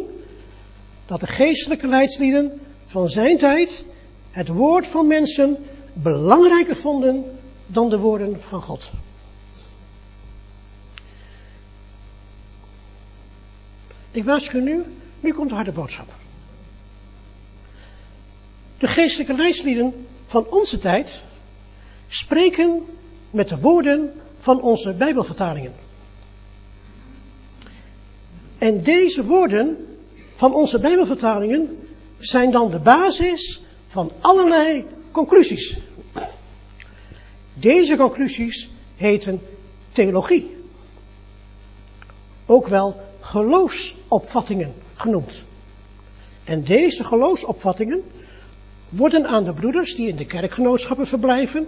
[1.05, 3.85] dat de geestelijke leidslieden van zijn tijd
[4.31, 5.57] het woord van mensen
[5.93, 8.89] belangrijker vonden dan de woorden van God.
[14.11, 14.83] Ik waarschuw nu,
[15.19, 16.13] nu komt de harde boodschap.
[18.77, 21.23] De geestelijke leidslieden van onze tijd
[22.07, 22.85] spreken
[23.31, 25.73] met de woorden van onze Bijbelvertalingen.
[28.57, 29.87] En deze woorden
[30.35, 31.87] van onze Bijbelvertalingen
[32.17, 35.77] zijn dan de basis van allerlei conclusies.
[37.53, 39.41] Deze conclusies heten
[39.91, 40.55] theologie.
[42.45, 45.43] Ook wel geloofsopvattingen genoemd.
[46.43, 48.03] En deze geloofsopvattingen
[48.89, 51.67] worden aan de broeders die in de kerkgenootschappen verblijven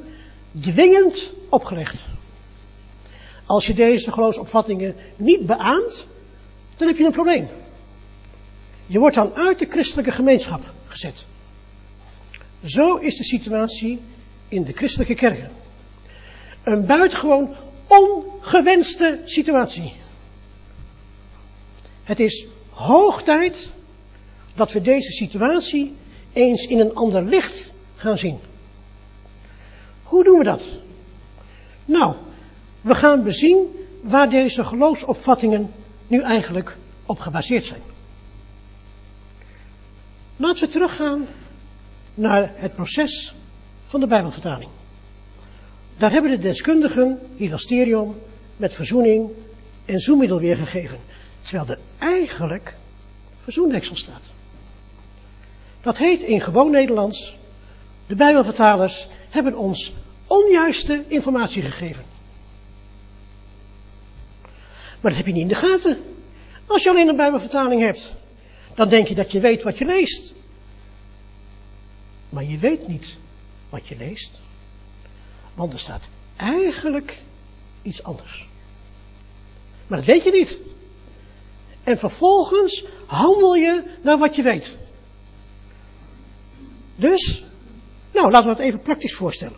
[0.60, 2.02] dwingend opgelegd.
[3.46, 6.08] Als je deze geloofsopvattingen niet beaamt,
[6.78, 7.48] dan heb je een probleem.
[8.86, 11.26] Je wordt dan uit de christelijke gemeenschap gezet.
[12.64, 14.00] Zo is de situatie
[14.48, 15.52] in de christelijke kerken.
[16.64, 17.56] Een buitengewoon
[17.88, 19.94] ongewenste situatie.
[22.04, 23.70] Het is hoog tijd
[24.56, 25.96] dat we deze situatie
[26.34, 28.40] eens in een ander licht gaan zien.
[30.04, 30.66] Hoe doen we dat?
[31.86, 32.16] Nou,
[32.82, 33.68] we gaan bezien
[34.02, 35.72] waar deze geloofsopvattingen
[36.08, 37.82] nu eigenlijk op gebaseerd zijn.
[40.36, 41.28] Laten we teruggaan
[42.14, 43.36] naar het proces
[43.86, 44.70] van de Bijbelvertaling.
[45.98, 48.16] Daar hebben de deskundigen hilasterion
[48.58, 49.30] met verzoening
[49.86, 51.00] en zoemiddel weergegeven,
[51.42, 52.76] terwijl er eigenlijk
[53.44, 54.22] verzoendeksel staat.
[55.82, 57.38] Dat heet in gewoon Nederlands,
[58.08, 59.94] de Bijbelvertalers hebben ons
[60.28, 62.04] onjuiste informatie gegeven.
[65.02, 65.98] Maar dat heb je niet in de gaten.
[66.66, 68.16] Als je alleen een Bijbelvertaling hebt,
[68.74, 70.34] dan denk je dat je weet wat je leest.
[72.30, 73.16] Maar je weet niet
[73.70, 74.32] wat je leest.
[75.54, 77.18] Want er staat eigenlijk
[77.82, 78.48] iets anders.
[79.88, 80.60] Maar dat weet je niet.
[81.84, 84.78] En vervolgens handel je naar wat je weet.
[87.00, 87.46] Dus,
[88.12, 89.58] nou, laten we het even praktisch voorstellen.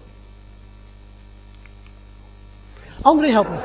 [3.01, 3.58] André, help me.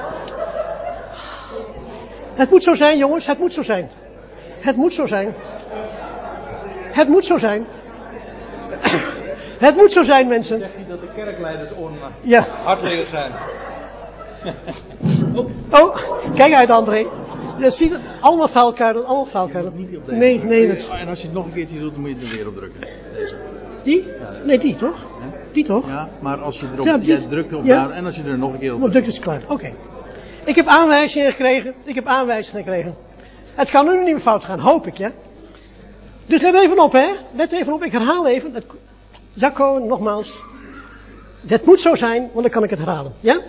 [2.35, 3.91] Het moet zo zijn, jongens, het moet zo zijn.
[4.61, 5.35] Het moet zo zijn.
[6.93, 7.67] Het moet zo zijn.
[9.59, 10.59] Het moet zo zijn, mensen.
[10.59, 11.71] Zeg je dat de kerkleiders
[12.21, 12.47] ja.
[12.65, 13.33] hardleer zijn?
[15.35, 15.51] oh.
[15.71, 15.97] oh,
[16.35, 17.07] kijk uit, André.
[17.59, 19.73] Je ziet het, allemaal vuilkuilen, allemaal vuilkuilen.
[19.77, 20.19] Niet op deze.
[20.19, 20.69] Nee, nee.
[20.69, 20.89] Dat...
[20.89, 22.57] En als je het nog een keertje doet, dan moet je het er weer op
[22.57, 22.81] drukken.
[23.15, 23.37] Deze.
[23.87, 24.07] Die?
[24.45, 25.07] Nee, die toch?
[25.53, 25.87] Die toch?
[25.89, 27.63] Ja, maar als je erop, Ja, die- jij drukt ja.
[27.63, 29.43] daar en als je er nog een keer op Op druk is klaar.
[29.49, 29.75] Oké.
[30.45, 31.75] Ik heb aanwijzingen gekregen.
[31.85, 32.97] Ik heb aanwijzingen gekregen.
[33.55, 35.13] Het kan nu nog niet meer fout gaan, hoop ik, ja.
[36.27, 37.07] Dus let even op, hè.
[37.35, 37.83] Let even op.
[37.85, 38.55] Ik herhaal even.
[38.55, 38.65] Het,
[39.33, 40.41] Jacco, nogmaals.
[41.47, 43.15] Het moet zo zijn, want dan kan ik het herhalen.
[43.21, 43.41] Ja?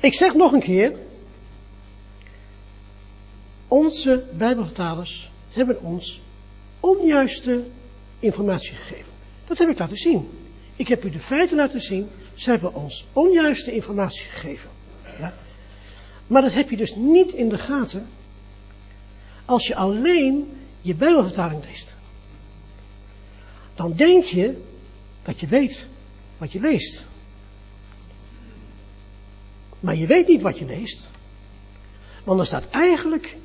[0.00, 0.92] Ik zeg nog een keer.
[3.68, 6.20] Onze Bijbelvertalers hebben ons
[6.82, 7.64] onjuiste
[8.18, 9.12] informatie gegeven.
[9.46, 10.28] Dat heb ik laten zien.
[10.76, 12.08] Ik heb u de feiten laten zien.
[12.34, 14.70] Ze hebben ons onjuiste informatie gegeven.
[15.18, 15.34] Ja?
[16.26, 18.06] Maar dat heb je dus niet in de gaten
[19.44, 21.94] als je alleen je Bijbelvertaling leest.
[23.74, 24.62] Dan denk je
[25.22, 25.86] dat je weet
[26.38, 27.04] wat je leest.
[29.80, 31.10] Maar je weet niet wat je leest.
[32.24, 33.36] Want er staat eigenlijk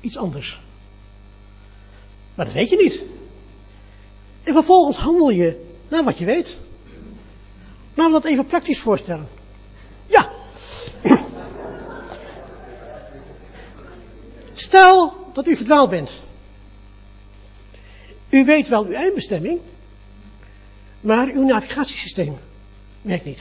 [0.00, 0.60] iets anders.
[2.34, 3.02] Maar dat weet je niet.
[4.42, 6.58] En vervolgens handel je naar wat je weet.
[7.94, 9.28] Laten we dat even praktisch voorstellen.
[10.06, 10.32] Ja.
[14.52, 16.10] Stel dat u verdwaald bent.
[18.28, 19.60] U weet wel uw eindbestemming,
[21.00, 22.38] maar uw navigatiesysteem
[23.02, 23.40] werkt niet.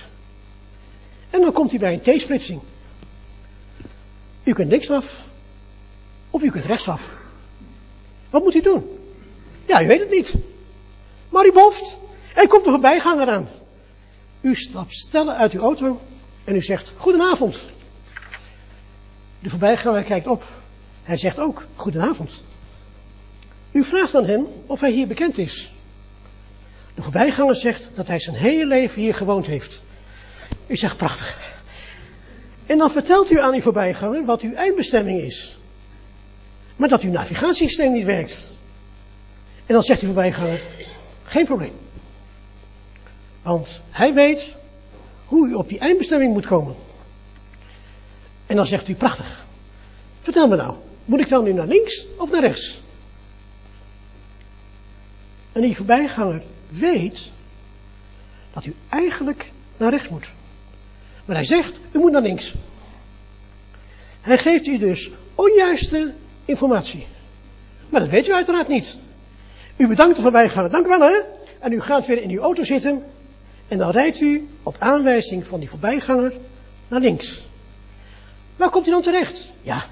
[1.30, 2.62] En dan komt u bij een T-splitsing.
[4.44, 5.26] U kunt links af,
[6.30, 7.20] of u kunt rechtsaf.
[8.32, 9.00] Wat moet u doen?
[9.66, 10.34] Ja, u weet het niet.
[11.30, 11.98] Maar u boft,
[12.34, 13.48] en komt er voorbijganger aan.
[14.42, 16.02] U stapt stellen uit uw auto
[16.44, 17.58] en u zegt, goedenavond.
[19.40, 20.44] De voorbijganger kijkt op.
[21.04, 22.44] Hij zegt ook, goedenavond.
[23.72, 25.72] U vraagt aan hem of hij hier bekend is.
[26.96, 29.82] De voorbijganger zegt dat hij zijn hele leven hier gewoond heeft.
[30.68, 31.40] U zegt, prachtig.
[32.66, 35.60] En dan vertelt u aan uw voorbijganger wat uw eindbestemming is.
[36.76, 38.52] Maar dat uw navigatiesysteem niet werkt.
[39.66, 40.62] En dan zegt die voorbijganger,
[41.24, 41.74] geen probleem.
[43.42, 44.56] Want hij weet
[45.26, 46.76] hoe u op die eindbestemming moet komen.
[48.46, 49.46] En dan zegt u, prachtig.
[50.20, 52.82] Vertel me nou, moet ik dan nu naar links of naar rechts?
[55.52, 57.30] En die voorbijganger weet
[58.54, 60.32] dat u eigenlijk naar rechts moet.
[61.26, 62.54] Maar hij zegt, u moet naar links.
[64.22, 66.14] Hij geeft u dus onjuiste
[66.46, 67.08] informatie.
[67.90, 69.00] Maar dat weet u uiteraard niet.
[69.78, 71.22] U bedankt de voorbijganger, dank u wel hè.
[71.60, 73.04] En u gaat weer in uw auto zitten.
[73.68, 76.34] En dan rijdt u op aanwijzing van die voorbijganger
[76.88, 77.42] naar links.
[78.56, 79.54] Waar komt u dan terecht?
[79.62, 79.86] Ja,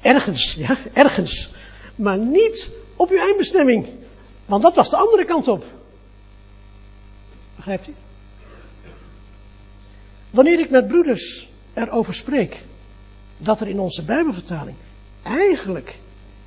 [0.00, 1.52] ergens, ja, ergens.
[1.94, 3.88] Maar niet op uw eindbestemming.
[4.46, 5.64] Want dat was de andere kant op.
[7.56, 7.94] Begrijpt u?
[10.30, 12.62] Wanneer ik met broeders erover spreek
[13.36, 14.76] dat er in onze Bijbelvertaling
[15.22, 15.98] eigenlijk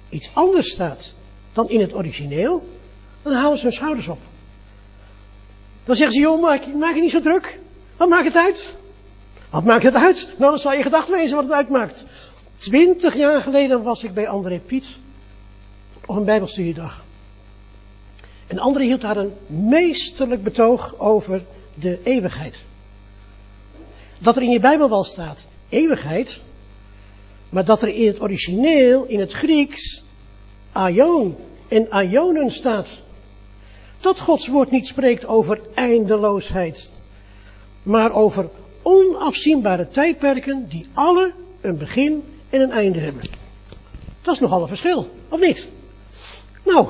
[0.10, 1.14] iets anders staat
[1.54, 2.68] dan in het origineel,
[3.22, 4.20] dan halen ze hun schouders op.
[5.84, 7.60] Dan zeggen ze, joh, maak, je niet zo druk.
[7.98, 8.76] Wat maakt het uit?
[9.50, 10.28] Wat maakt het uit?
[10.38, 12.06] Nou, dan zal je gedacht wezen wat het uitmaakt.
[12.56, 14.88] Twintig jaar geleden was ik bij André Piet
[16.06, 17.04] op een bijbelstudiedag.
[18.48, 22.64] En André hield daar een meesterlijk betoog over de eeuwigheid.
[24.18, 26.42] Dat er in je Bijbel wel staat eeuwigheid,
[27.52, 30.04] maar dat er in het origineel, in het Grieks,
[30.72, 31.36] aion
[31.68, 32.88] en aionen staat.
[34.00, 36.92] Dat Gods woord niet spreekt over eindeloosheid,
[37.84, 38.50] maar over
[38.82, 43.24] onafzienbare tijdperken die alle een begin en een einde hebben.
[44.22, 45.68] Dat is nogal een verschil, of niet?
[46.66, 46.88] Nou,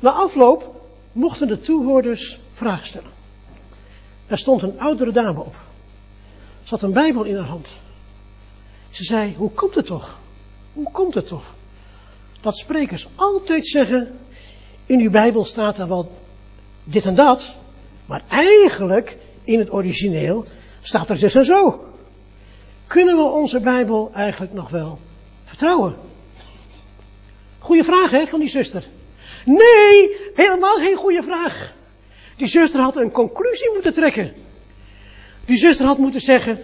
[0.00, 3.10] na afloop mochten de toehoorders vragen stellen.
[4.26, 5.54] Er stond een oudere dame op.
[6.62, 7.68] Ze had een Bijbel in haar hand.
[8.92, 10.18] Ze zei, hoe komt het toch?
[10.72, 11.54] Hoe komt het toch?
[12.40, 14.18] Dat sprekers altijd zeggen,
[14.86, 16.12] in uw Bijbel staat er wel
[16.84, 17.54] dit en dat,
[18.06, 20.46] maar eigenlijk in het origineel
[20.82, 21.84] staat er zus en zo.
[22.86, 24.98] Kunnen we onze Bijbel eigenlijk nog wel
[25.44, 25.96] vertrouwen?
[27.58, 28.84] Goeie vraag hè, van die zuster.
[29.44, 31.72] Nee, helemaal geen goede vraag.
[32.36, 34.32] Die zuster had een conclusie moeten trekken.
[35.44, 36.58] Die zuster had moeten zeggen,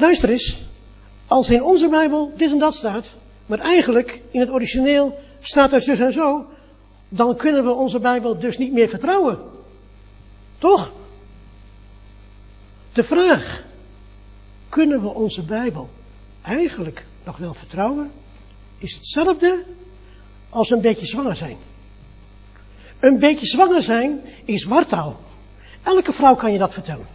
[0.00, 0.60] luister eens,
[1.26, 3.06] als in onze Bijbel dit en dat staat,
[3.46, 6.46] maar eigenlijk in het origineel staat er zus en zo,
[7.08, 9.38] dan kunnen we onze Bijbel dus niet meer vertrouwen.
[10.58, 10.92] Toch?
[12.92, 13.64] De vraag,
[14.68, 15.88] kunnen we onze Bijbel
[16.42, 18.10] eigenlijk nog wel vertrouwen,
[18.78, 19.64] is hetzelfde
[20.48, 21.56] als een beetje zwanger zijn.
[23.00, 25.20] Een beetje zwanger zijn is wartaal.
[25.82, 27.06] Elke vrouw kan je dat vertellen.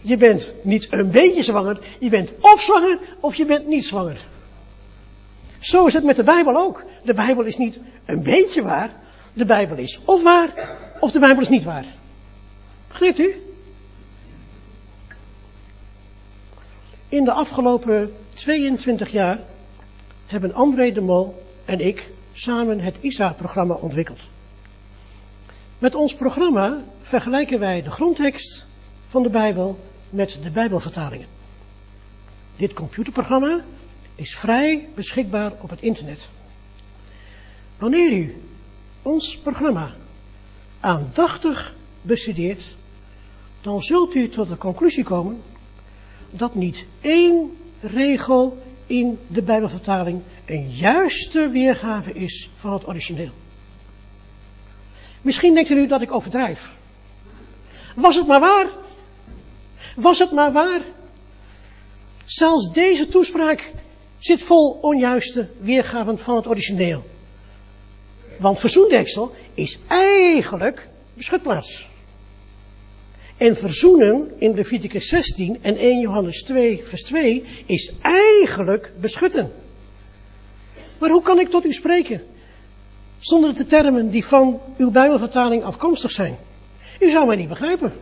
[0.00, 4.26] Je bent niet een beetje zwanger, je bent of zwanger of je bent niet zwanger.
[5.58, 6.84] Zo is het met de Bijbel ook.
[7.04, 8.92] De Bijbel is niet een beetje waar,
[9.32, 11.84] de Bijbel is of waar of de Bijbel is niet waar.
[12.88, 13.42] Begrijpt u?
[17.08, 19.38] In de afgelopen 22 jaar
[20.26, 24.20] hebben André de Mol en ik samen het ISA-programma ontwikkeld.
[25.78, 28.66] Met ons programma vergelijken wij de grondtekst
[29.16, 29.78] van de Bijbel
[30.10, 31.26] met de Bijbelvertalingen.
[32.56, 33.64] Dit computerprogramma
[34.14, 36.28] is vrij beschikbaar op het internet.
[37.78, 38.42] Wanneer u
[39.02, 39.94] ons programma
[40.80, 42.76] aandachtig bestudeert,
[43.60, 45.42] dan zult u tot de conclusie komen
[46.30, 53.32] dat niet één regel in de Bijbelvertaling een juiste weergave is van het origineel.
[55.22, 56.76] Misschien denkt u nu dat ik overdrijf.
[57.94, 58.84] Was het maar waar?
[59.96, 60.80] Was het maar waar?
[62.24, 63.72] Zelfs deze toespraak
[64.18, 67.04] zit vol onjuiste weergaven van het origineel.
[68.38, 71.88] Want verzoendeksel is eigenlijk beschutplaats.
[73.36, 79.52] En verzoenen in Leviticus 16 en 1 Johannes 2 vers 2 is eigenlijk beschutten.
[80.98, 82.22] Maar hoe kan ik tot u spreken?
[83.18, 86.36] Zonder de termen die van uw Bijbelvertaling afkomstig zijn.
[87.00, 87.92] U zou mij niet begrijpen.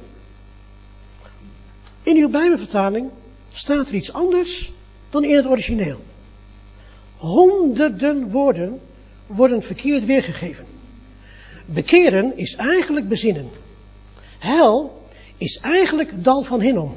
[2.04, 3.10] In uw Bijbelvertaling
[3.52, 4.72] staat er iets anders
[5.10, 6.00] dan in het origineel.
[7.16, 8.80] Honderden woorden
[9.26, 10.66] worden verkeerd weergegeven.
[11.64, 13.50] Bekeren is eigenlijk bezinnen.
[14.38, 15.02] Hel
[15.38, 16.96] is eigenlijk dal van Hinnom.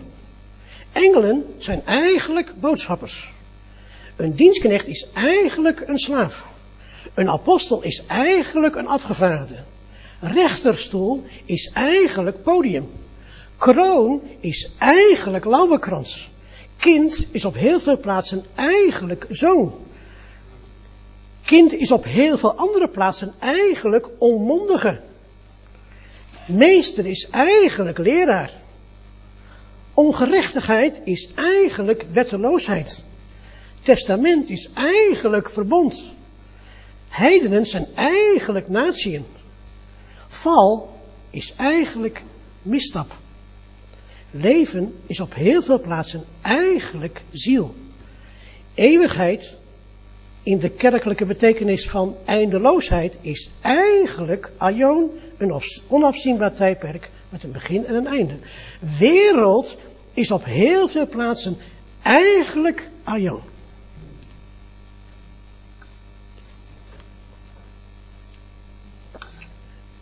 [0.91, 3.33] Engelen zijn eigenlijk boodschappers.
[4.15, 6.55] Een dienstknecht is eigenlijk een slaaf.
[7.13, 9.63] Een apostel is eigenlijk een afgevaardigde.
[10.19, 12.89] Rechterstoel is eigenlijk podium.
[13.57, 16.29] Kroon is eigenlijk lauwerkrans.
[16.77, 19.73] Kind is op heel veel plaatsen eigenlijk zoon.
[21.45, 24.99] Kind is op heel veel andere plaatsen eigenlijk onmondige.
[26.47, 28.51] Meester is eigenlijk leraar.
[29.93, 33.05] Ongerechtigheid is eigenlijk wetteloosheid.
[33.81, 36.13] Testament is eigenlijk verbond.
[37.09, 39.25] Heidenen zijn eigenlijk natieën.
[40.27, 40.99] Val
[41.29, 42.21] is eigenlijk
[42.61, 43.17] misstap.
[44.41, 47.75] Leven is op heel veel plaatsen eigenlijk ziel.
[48.73, 49.57] Eeuwigheid,
[50.43, 57.85] in de kerkelijke betekenis van eindeloosheid, is eigenlijk aion, een onafzienbaar tijdperk met een begin
[57.85, 58.37] en een einde.
[58.99, 59.77] Wereld
[60.13, 61.57] is op heel veel plaatsen
[62.01, 63.41] eigenlijk aion.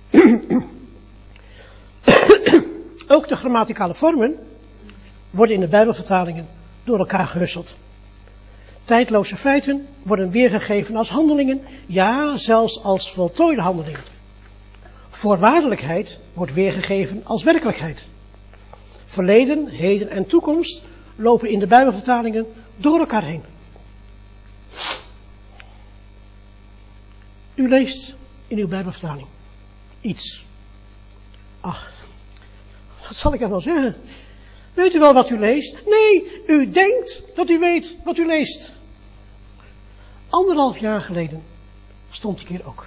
[3.08, 4.36] Ook de grammaticale vormen
[5.30, 6.48] worden in de Bijbelvertalingen
[6.84, 7.76] door elkaar gewisseld.
[8.84, 14.04] Tijdloze feiten worden weergegeven als handelingen, ja, zelfs als voltooide handelingen.
[15.10, 18.08] Voorwaardelijkheid wordt weergegeven als werkelijkheid.
[19.06, 20.84] Verleden, heden en toekomst
[21.16, 22.46] lopen in de Bijbelvertalingen
[22.76, 23.44] door elkaar heen.
[27.56, 28.16] U leest
[28.48, 29.28] in uw Bijbelvertaling
[30.02, 30.46] iets.
[31.62, 31.92] Ach,
[33.08, 33.96] wat zal ik er wel zeggen?
[34.74, 35.76] Weet u wel wat u leest?
[35.86, 38.74] Nee, u denkt dat u weet wat u leest.
[40.30, 41.44] Anderhalf jaar geleden
[42.12, 42.86] stond ik hier ook.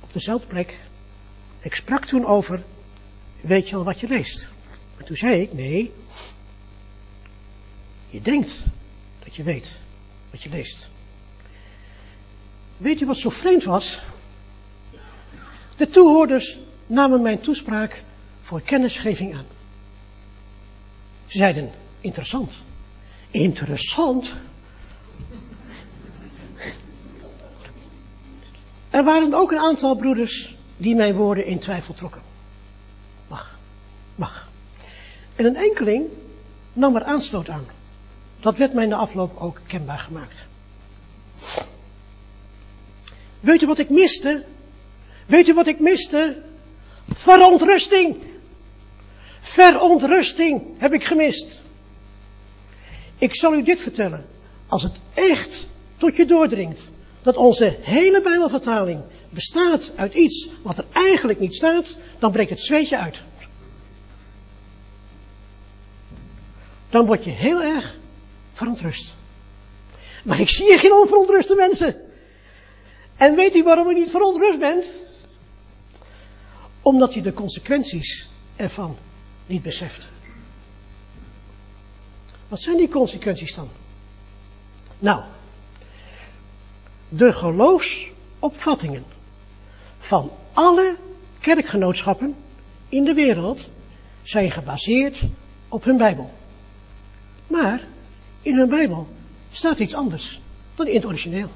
[0.00, 0.78] Op dezelfde plek.
[1.60, 2.62] Ik sprak toen over,
[3.40, 4.48] weet je wel wat je leest?
[4.96, 5.92] Maar toen zei ik, nee,
[8.08, 8.52] je denkt
[9.24, 9.70] dat je weet
[10.30, 10.88] wat je leest.
[12.76, 14.00] Weet u wat zo vreemd was?
[15.76, 18.02] De toehoorders namen mijn toespraak
[18.46, 19.46] voor kennisgeving aan.
[21.24, 22.52] Ze zeiden, interessant.
[23.30, 24.34] Interessant?
[28.90, 32.22] Er waren ook een aantal broeders die mijn woorden in twijfel trokken.
[33.28, 33.58] Mag,
[34.14, 34.48] mag.
[35.34, 36.08] En een enkeling
[36.72, 37.66] nam er aanstoot aan.
[38.40, 40.46] Dat werd mij in de afloop ook kenbaar gemaakt.
[43.40, 44.44] Weet u wat ik miste?
[45.26, 46.42] Weet u wat ik miste?
[47.14, 48.34] Verontrusting.
[49.56, 51.62] Verontrusting heb ik gemist.
[53.18, 54.26] Ik zal u dit vertellen.
[54.66, 56.90] Als het echt tot je doordringt
[57.22, 62.60] dat onze hele Bijbelvertaling bestaat uit iets wat er eigenlijk niet staat, dan breekt het
[62.60, 63.16] zweetje uit.
[66.90, 67.98] Dan word je heel erg
[68.52, 69.14] verontrust.
[70.24, 71.96] Maar ik zie hier geen onverontruste mensen.
[73.16, 74.92] En weet u waarom u niet verontrust bent?
[76.82, 78.96] Omdat u de consequenties ervan
[79.46, 80.08] niet beseft.
[82.48, 83.68] Wat zijn die consequenties dan?
[84.98, 85.22] Nou,
[87.08, 89.04] de geloofsopvattingen
[89.98, 90.96] van alle
[91.40, 92.36] kerkgenootschappen
[92.88, 93.68] in de wereld
[94.22, 95.20] zijn gebaseerd
[95.68, 96.32] op hun Bijbel.
[97.46, 97.86] Maar
[98.42, 99.08] in hun Bijbel
[99.50, 100.40] staat iets anders
[100.74, 101.50] dan in het origineel.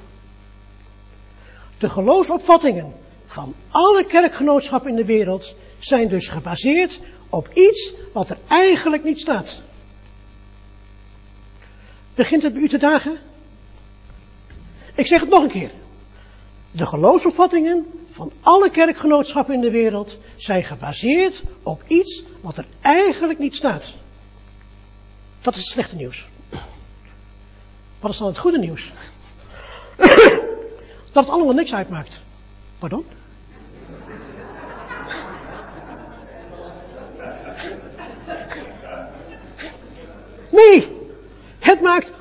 [1.79, 2.93] De geloofsopvattingen
[3.27, 7.01] van alle kerkgenootschappen in de wereld zijn dus gebaseerd
[7.31, 9.61] op iets wat er eigenlijk niet staat.
[12.15, 13.19] Begint het bij u te dagen?
[14.95, 15.71] Ik zeg het nog een keer.
[16.71, 23.39] De geloofsopvattingen van alle kerkgenootschappen in de wereld zijn gebaseerd op iets wat er eigenlijk
[23.39, 23.95] niet staat.
[25.41, 26.27] Dat is het slechte nieuws.
[28.01, 28.93] Wat is dan het goede nieuws?
[31.13, 32.19] Dat het allemaal niks uitmaakt.
[32.79, 33.05] Pardon?
[40.51, 40.99] Nee,
[41.81, 42.13] het maakt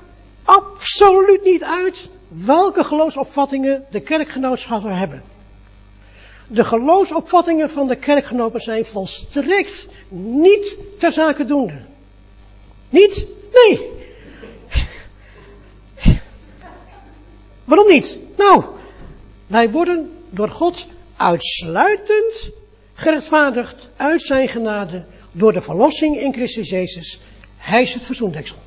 [0.44, 5.24] absoluut niet uit welke geloofsopvattingen de kerkgenootschappen hebben.
[6.48, 11.82] De geloofsopvattingen van de kerkgenoten zijn volstrekt niet ter zake doende.
[12.90, 13.28] Niet?
[13.54, 13.90] Nee.
[17.64, 18.18] Waarom niet?
[18.38, 18.64] Nou,
[19.48, 20.86] wij worden door God
[21.18, 22.50] uitsluitend
[22.94, 27.22] gerechtvaardigd uit zijn genade door de verlossing in Christus Jezus.
[27.58, 28.58] Hij is het verzoendeksel.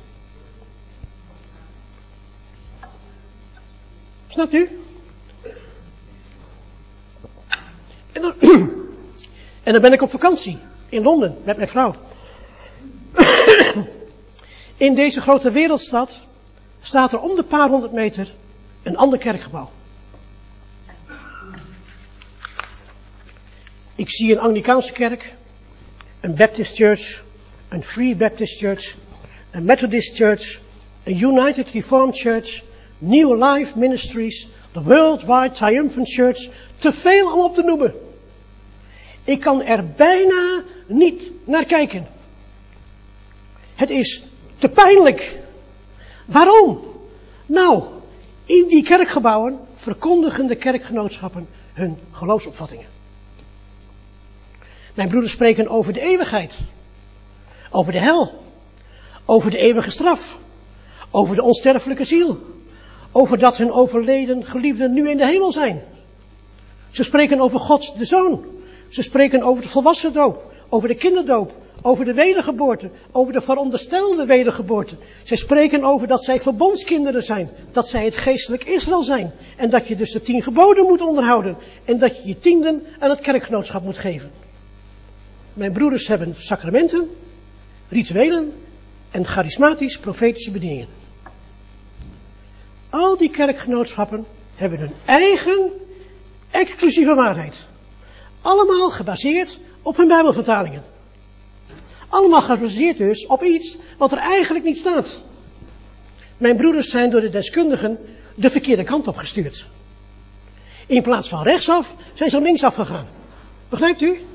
[4.33, 4.79] Snapt u?
[8.11, 8.33] En dan,
[9.63, 10.57] en dan ben ik op vakantie
[10.89, 11.95] in Londen met mijn vrouw.
[14.77, 16.25] In deze grote wereldstad
[16.81, 18.33] staat er om de paar honderd meter
[18.83, 19.71] een ander kerkgebouw.
[23.95, 25.35] Ik zie een Anglicaanse kerk,
[26.19, 27.23] een Baptist Church,
[27.69, 28.95] een Free Baptist Church,
[29.51, 30.59] een Methodist Church,
[31.03, 32.63] een United Reformed Church,
[33.05, 37.93] New Life Ministries, de Worldwide Triumphant Church, te veel om op te noemen.
[39.23, 42.07] Ik kan er bijna niet naar kijken.
[43.75, 44.23] Het is
[44.57, 45.39] te pijnlijk.
[46.25, 46.79] Waarom?
[47.45, 47.83] Nou,
[48.45, 52.87] in die kerkgebouwen verkondigen de kerkgenootschappen hun geloofsopvattingen.
[54.95, 56.59] Mijn broeders spreken over de eeuwigheid,
[57.69, 58.43] over de hel,
[59.25, 60.39] over de eeuwige straf,
[61.11, 62.39] over de onsterfelijke ziel,
[63.13, 65.81] over dat hun overleden geliefden nu in de hemel zijn.
[66.91, 68.45] Ze spreken over God de Zoon.
[68.89, 71.51] Ze spreken over de volwassen doop, over de kinderdoop,
[71.81, 74.95] over de wedergeboorte, over de veronderstelde wedergeboorte.
[75.23, 79.31] Zij spreken over dat zij verbondskinderen zijn, dat zij het geestelijk Israël zijn.
[79.57, 81.57] En dat je dus de tien geboden moet onderhouden.
[81.85, 84.31] En dat je je tienden aan het kerkgenootschap moet geven.
[85.53, 87.09] Mijn broeders hebben sacramenten,
[87.89, 88.53] rituelen
[89.11, 91.02] en charismatisch profetische bedieningen.
[92.93, 94.25] Al die kerkgenootschappen
[94.55, 95.71] hebben hun eigen
[96.51, 97.65] exclusieve waarheid.
[98.41, 100.83] Allemaal gebaseerd op hun Bijbelvertalingen.
[102.09, 105.21] Allemaal gebaseerd dus op iets wat er eigenlijk niet staat.
[106.37, 107.97] Mijn broeders zijn door de deskundigen
[108.35, 109.69] de verkeerde kant op gestuurd.
[110.87, 113.07] In plaats van rechtsaf zijn ze linksaf gegaan.
[113.69, 114.25] Begrijpt u?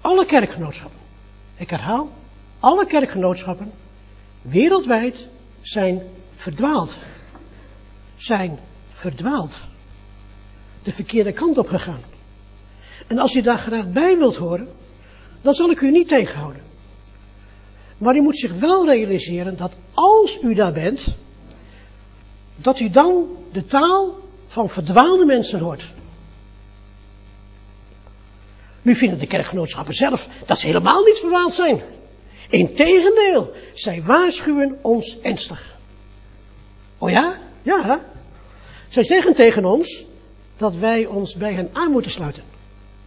[0.00, 1.00] Alle kerkgenootschappen,
[1.56, 2.08] ik herhaal,
[2.60, 3.72] alle kerkgenootschappen
[4.42, 5.30] wereldwijd
[5.66, 6.02] zijn
[6.34, 6.92] verdwaald.
[8.16, 8.58] Zijn
[8.88, 9.54] verdwaald.
[10.82, 12.02] De verkeerde kant op gegaan.
[13.06, 14.68] En als u daar graag bij wilt horen,
[15.42, 16.62] dan zal ik u niet tegenhouden.
[17.98, 21.16] Maar u moet zich wel realiseren dat als u daar bent,
[22.56, 25.82] dat u dan de taal van verdwaalde mensen hoort.
[28.82, 31.82] Nu vinden de kerkgenootschappen zelf dat ze helemaal niet verdwaald zijn.
[32.48, 35.76] Integendeel, zij waarschuwen ons ernstig.
[36.98, 37.38] Oh ja?
[37.62, 38.04] Ja.
[38.88, 40.04] Zij zeggen tegen ons
[40.56, 42.42] dat wij ons bij hen aan moeten sluiten.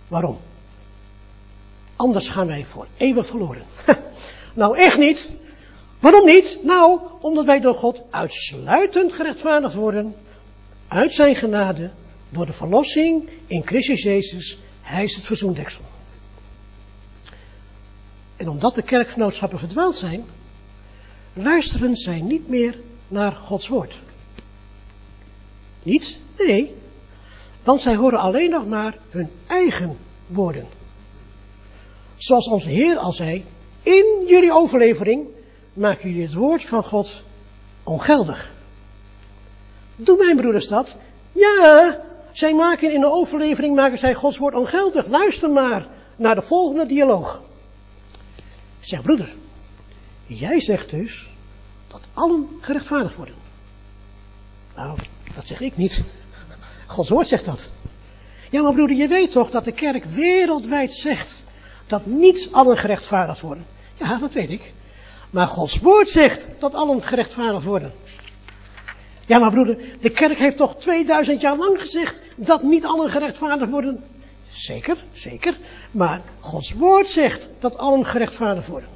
[0.07, 0.39] Waarom?
[1.95, 3.63] Anders gaan wij voor eeuwig verloren.
[4.53, 5.29] nou, echt niet.
[5.99, 6.59] Waarom niet?
[6.63, 10.15] Nou, omdat wij door God uitsluitend gerechtvaardigd worden.
[10.87, 11.89] Uit zijn genade.
[12.29, 14.59] Door de verlossing in Christus Jezus.
[14.81, 15.81] Hij is het verzoendeksel.
[18.39, 20.25] En omdat de kerkgenootschappen verdwaald zijn,
[21.33, 23.99] luisteren zij niet meer naar Gods woord.
[25.83, 26.19] Niet?
[26.37, 26.75] Nee.
[27.63, 30.67] Want zij horen alleen nog maar hun eigen woorden.
[32.17, 33.45] Zoals onze Heer al zei,
[33.83, 35.27] in jullie overlevering
[35.73, 37.23] maken jullie het woord van God
[37.83, 38.51] ongeldig.
[39.95, 40.95] Doen mijn broeders dat?
[41.31, 41.99] Ja,
[42.31, 45.07] zij maken in de overlevering maken zij Gods woord ongeldig.
[45.07, 47.41] Luister maar naar de volgende dialoog.
[48.89, 49.29] Zeg broeder,
[50.25, 51.27] jij zegt dus
[51.87, 53.35] dat allen gerechtvaardigd worden.
[54.75, 54.97] Nou,
[55.35, 56.01] dat zeg ik niet.
[56.85, 57.69] Gods woord zegt dat.
[58.49, 61.43] Ja, maar broeder, je weet toch dat de kerk wereldwijd zegt
[61.87, 63.65] dat niet allen gerechtvaardigd worden.
[63.97, 64.73] Ja, dat weet ik.
[65.29, 67.91] Maar Gods woord zegt dat allen gerechtvaardigd worden.
[69.25, 73.71] Ja, maar broeder, de kerk heeft toch 2000 jaar lang gezegd dat niet allen gerechtvaardigd
[73.71, 74.03] worden.
[74.51, 75.57] Zeker, zeker.
[75.91, 78.89] Maar Gods woord zegt dat allen gerechtvaardigd worden.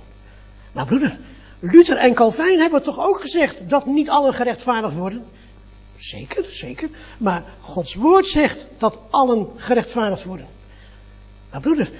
[0.71, 1.19] Maar broeder,
[1.59, 5.25] Luther en Calvijn hebben toch ook gezegd dat niet allen gerechtvaardigd worden.
[5.97, 6.89] Zeker, zeker.
[7.17, 10.47] Maar Gods woord zegt dat allen gerechtvaardigd worden.
[11.51, 11.91] Maar broeder,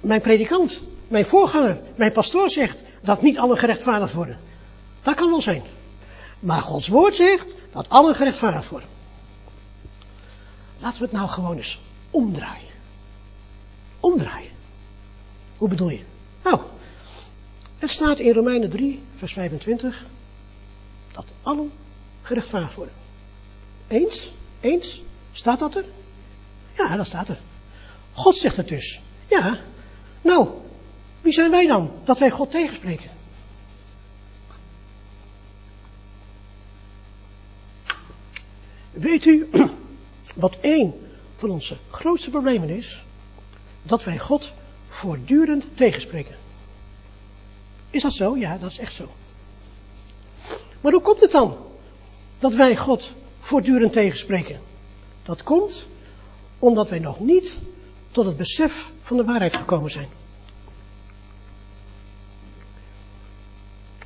[0.00, 4.38] mijn predikant, mijn voorganger, mijn pastoor zegt dat niet allen gerechtvaardigd worden.
[5.02, 5.62] Dat kan wel zijn.
[6.40, 8.88] Maar Gods woord zegt dat allen gerechtvaardigd worden.
[10.78, 11.80] Laten we het nou gewoon eens
[12.10, 12.71] omdraaien.
[14.02, 14.50] Omdraaien.
[15.58, 16.02] Hoe bedoel je?
[16.44, 16.60] Nou,
[17.78, 20.06] het staat in Romeinen 3, vers 25,
[21.12, 21.72] dat allen
[22.22, 22.94] gerechtvaardigd worden.
[23.88, 24.32] Eens?
[24.60, 25.02] Eens?
[25.32, 25.84] Staat dat er?
[26.76, 27.40] Ja, dat staat er.
[28.12, 29.00] God zegt het dus.
[29.28, 29.58] Ja.
[30.22, 30.48] Nou,
[31.20, 33.10] wie zijn wij dan dat wij God tegenspreken?
[38.90, 39.48] Weet u
[40.34, 40.94] wat een
[41.36, 43.04] van onze grootste problemen is?
[43.82, 44.52] Dat wij God
[44.86, 46.36] voortdurend tegenspreken.
[47.90, 48.36] Is dat zo?
[48.36, 49.08] Ja, dat is echt zo.
[50.80, 51.56] Maar hoe komt het dan
[52.38, 54.60] dat wij God voortdurend tegenspreken?
[55.22, 55.86] Dat komt
[56.58, 57.52] omdat wij nog niet
[58.10, 60.08] tot het besef van de waarheid gekomen zijn.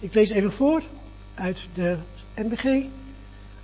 [0.00, 0.82] Ik lees even voor
[1.34, 1.96] uit de
[2.34, 2.84] NBG.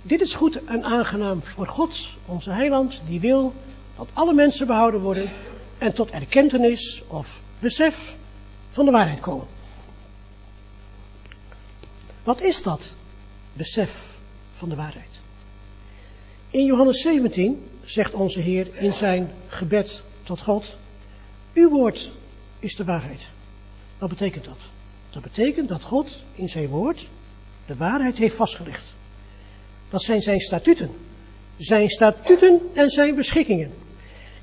[0.01, 3.53] Dit is goed en aangenaam voor God, onze heiland, die wil
[3.95, 5.31] dat alle mensen behouden worden
[5.77, 8.15] en tot erkentenis of besef
[8.71, 9.47] van de waarheid komen.
[12.23, 12.91] Wat is dat
[13.53, 14.17] besef
[14.53, 15.21] van de waarheid?
[16.49, 20.77] In Johannes 17 zegt onze Heer in zijn gebed tot God,
[21.53, 22.11] uw woord
[22.59, 23.27] is de waarheid.
[23.97, 24.59] Wat betekent dat?
[25.09, 27.09] Dat betekent dat God in zijn woord
[27.65, 28.93] de waarheid heeft vastgelegd.
[29.89, 30.89] Dat zijn zijn statuten.
[31.57, 33.73] Zijn statuten en zijn beschikkingen.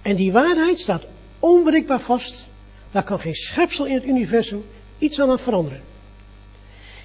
[0.02, 1.06] En die waarheid staat
[1.40, 2.46] onbreekbaar vast.
[2.90, 4.64] Daar kan geen schepsel in het universum
[4.98, 5.82] iets aan veranderen.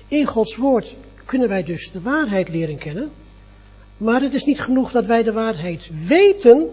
[0.08, 3.12] In Gods woord kunnen wij dus de waarheid leren kennen.
[3.98, 6.70] Maar het is niet genoeg dat wij de waarheid weten.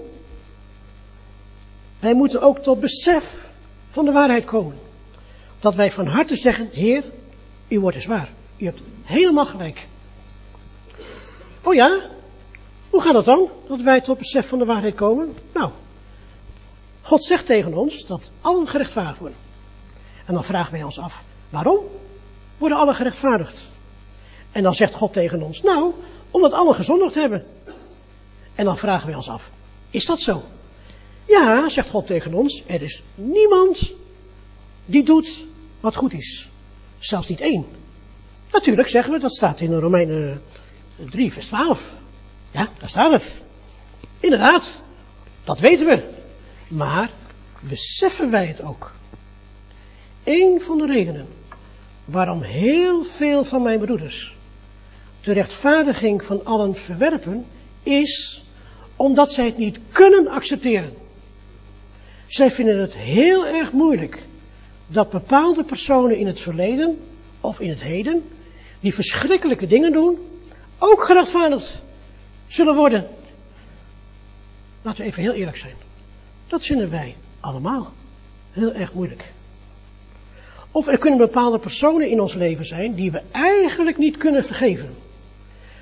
[2.01, 3.51] Wij moeten ook tot besef
[3.91, 4.79] van de waarheid komen.
[5.61, 7.05] Dat wij van harte zeggen, Heer,
[7.69, 8.29] uw woord is waar.
[8.57, 9.87] U hebt helemaal gelijk.
[11.63, 12.01] Oh ja?
[12.91, 13.49] Hoe gaat het dan?
[13.69, 15.35] Dat wij tot besef van de waarheid komen?
[15.55, 15.71] Nou,
[17.03, 19.39] God zegt tegen ons dat allen gerechtvaardigd worden.
[20.27, 21.79] En dan vragen wij ons af, waarom
[22.59, 23.61] worden allen gerechtvaardigd?
[24.53, 25.93] En dan zegt God tegen ons, nou,
[26.31, 27.47] omdat allen gezondigd hebben.
[28.55, 29.51] En dan vragen wij ons af,
[29.91, 30.43] is dat zo?
[31.25, 33.93] Ja, zegt God tegen ons, er is niemand
[34.85, 35.47] die doet
[35.81, 36.49] wat goed is.
[36.99, 37.67] Zelfs niet één.
[38.53, 40.43] Natuurlijk zeggen we, dat staat in Romeinen
[40.97, 41.95] 3, vers 12.
[42.51, 43.43] Ja, daar staat het.
[44.21, 44.83] Inderdaad,
[45.45, 46.22] dat weten we.
[46.73, 47.11] Maar
[47.61, 48.93] beseffen wij het ook?
[50.25, 51.27] Een van de redenen
[52.05, 54.35] waarom heel veel van mijn broeders
[55.23, 57.47] de rechtvaardiging van allen verwerpen,
[57.83, 58.45] is
[58.97, 60.93] omdat zij het niet kunnen accepteren.
[62.27, 64.19] Zij vinden het heel erg moeilijk
[64.87, 67.01] dat bepaalde personen in het verleden
[67.41, 68.29] of in het heden,
[68.81, 70.19] die verschrikkelijke dingen doen,
[70.79, 71.79] ook gerechtvaardigd
[72.49, 73.09] zullen worden.
[74.83, 75.75] Laten we even heel eerlijk zijn.
[76.53, 77.93] Dat vinden wij allemaal
[78.51, 79.33] heel erg moeilijk.
[80.71, 84.95] Of er kunnen bepaalde personen in ons leven zijn die we eigenlijk niet kunnen vergeven.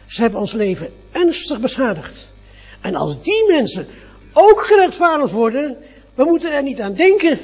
[0.06, 2.32] Ze hebben ons leven ernstig beschadigd.
[2.80, 3.86] En als die mensen
[4.32, 5.76] ook gerechtvaardigd worden,
[6.14, 7.38] we moeten er niet aan denken.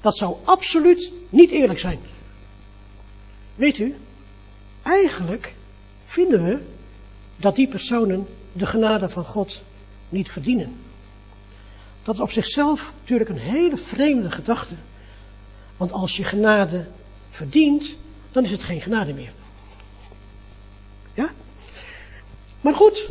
[0.00, 1.98] Dat zou absoluut niet eerlijk zijn.
[3.54, 3.94] Weet u,
[4.82, 5.54] eigenlijk
[6.04, 6.58] vinden we
[7.36, 9.62] dat die personen de genade van God
[10.08, 10.88] niet verdienen.
[12.10, 14.74] Dat is op zichzelf natuurlijk een hele vreemde gedachte.
[15.76, 16.86] Want als je genade
[17.30, 17.96] verdient,
[18.32, 19.32] dan is het geen genade meer.
[21.14, 21.30] Ja?
[22.60, 23.10] Maar goed,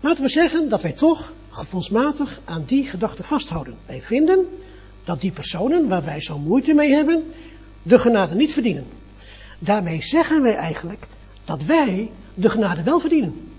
[0.00, 3.76] laten we zeggen dat wij toch gevoelsmatig aan die gedachte vasthouden.
[3.86, 4.46] Wij vinden
[5.04, 7.32] dat die personen waar wij zo moeite mee hebben,
[7.82, 8.86] de genade niet verdienen.
[9.58, 11.06] Daarmee zeggen wij eigenlijk
[11.44, 13.50] dat wij de genade wel verdienen.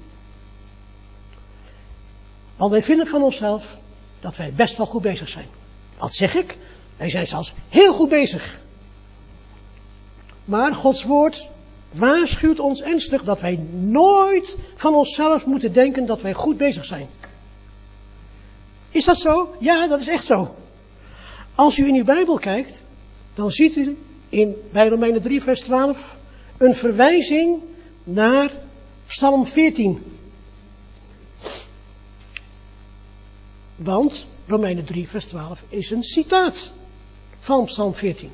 [2.55, 3.79] Want wij vinden van onszelf
[4.21, 5.47] dat wij best wel goed bezig zijn.
[5.97, 6.57] Wat zeg ik?
[6.97, 8.61] Wij zijn zelfs heel goed bezig.
[10.45, 11.49] Maar Gods woord
[11.91, 17.07] waarschuwt ons ernstig dat wij nooit van onszelf moeten denken dat wij goed bezig zijn.
[18.89, 19.55] Is dat zo?
[19.59, 20.55] Ja, dat is echt zo.
[21.55, 22.83] Als u in uw Bijbel kijkt,
[23.33, 23.97] dan ziet u
[24.29, 26.17] in, bij Romeinen 3 vers 12
[26.57, 27.59] een verwijzing
[28.03, 28.51] naar
[29.07, 30.03] Psalm 14.
[33.83, 36.71] Want Romeinen 3 vers 12 is een citaat
[37.39, 38.31] van Psalm 14.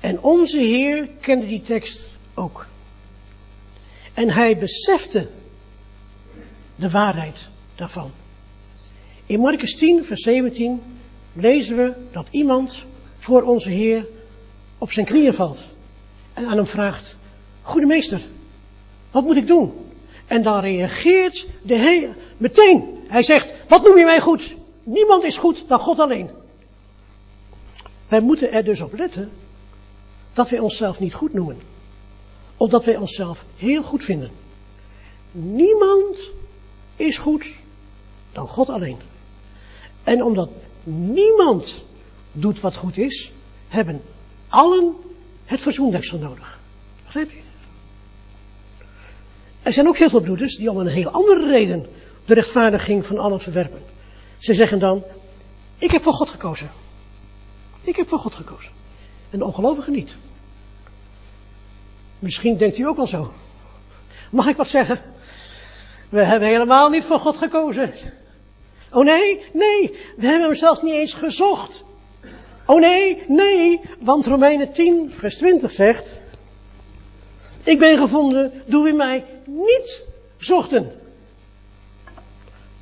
[0.00, 2.66] En onze Heer kende die tekst ook.
[4.14, 5.28] En hij besefte
[6.76, 7.44] de waarheid
[7.74, 8.10] daarvan.
[9.26, 10.82] In Marcus 10, vers 17
[11.32, 12.84] lezen we dat iemand
[13.18, 14.06] voor onze Heer
[14.78, 15.64] op zijn knieën valt.
[16.32, 17.16] En aan hem vraagt,
[17.62, 18.20] goede meester,
[19.10, 19.72] wat moet ik doen?
[20.26, 22.93] En dan reageert de Heer meteen.
[23.06, 24.54] Hij zegt, wat noem je mij goed?
[24.82, 26.30] Niemand is goed dan God alleen.
[28.08, 29.30] Wij moeten er dus op letten
[30.32, 31.58] dat wij onszelf niet goed noemen.
[32.56, 34.30] Of dat wij onszelf heel goed vinden.
[35.32, 36.28] Niemand
[36.96, 37.46] is goed
[38.32, 38.98] dan God alleen.
[40.04, 40.50] En omdat
[40.84, 41.82] niemand
[42.32, 43.32] doet wat goed is,
[43.68, 44.02] hebben
[44.48, 44.94] allen
[45.44, 46.58] het verzoendeksel nodig.
[47.04, 47.40] Begrijp je?
[49.62, 51.86] Er zijn ook heel veel broeders die om een heel andere reden
[52.24, 53.82] de rechtvaardiging van allen verwerpen.
[54.38, 55.02] Ze zeggen dan,
[55.78, 56.70] ik heb voor God gekozen.
[57.82, 58.72] Ik heb voor God gekozen.
[59.30, 60.10] En de ongelovigen niet.
[62.18, 63.32] Misschien denkt u ook wel zo.
[64.30, 65.00] Mag ik wat zeggen?
[66.08, 67.92] We hebben helemaal niet voor God gekozen.
[68.90, 71.84] Oh nee, nee, we hebben hem zelfs niet eens gezocht.
[72.66, 76.10] Oh nee, nee, want Romeinen 10, vers 20 zegt,
[77.62, 80.02] ik ben gevonden, doe u mij niet
[80.36, 80.92] zochten.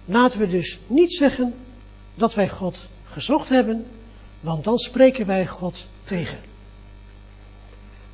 [0.04, 1.54] Laten we dus niet zeggen
[2.14, 3.86] dat wij God gezocht hebben,
[4.40, 6.38] want dan spreken wij God tegen.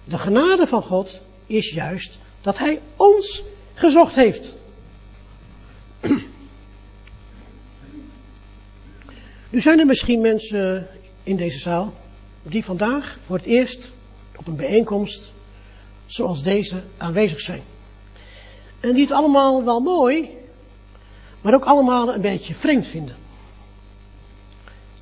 [0.05, 3.43] De genade van God is juist dat Hij ons
[3.74, 4.57] gezocht heeft.
[9.51, 10.89] Nu zijn er misschien mensen
[11.22, 11.95] in deze zaal
[12.43, 13.91] die vandaag voor het eerst
[14.36, 15.32] op een bijeenkomst
[16.07, 17.62] zoals deze aanwezig zijn.
[18.80, 20.38] En die het allemaal wel mooi
[21.41, 23.16] maar ook allemaal een beetje vreemd vinden.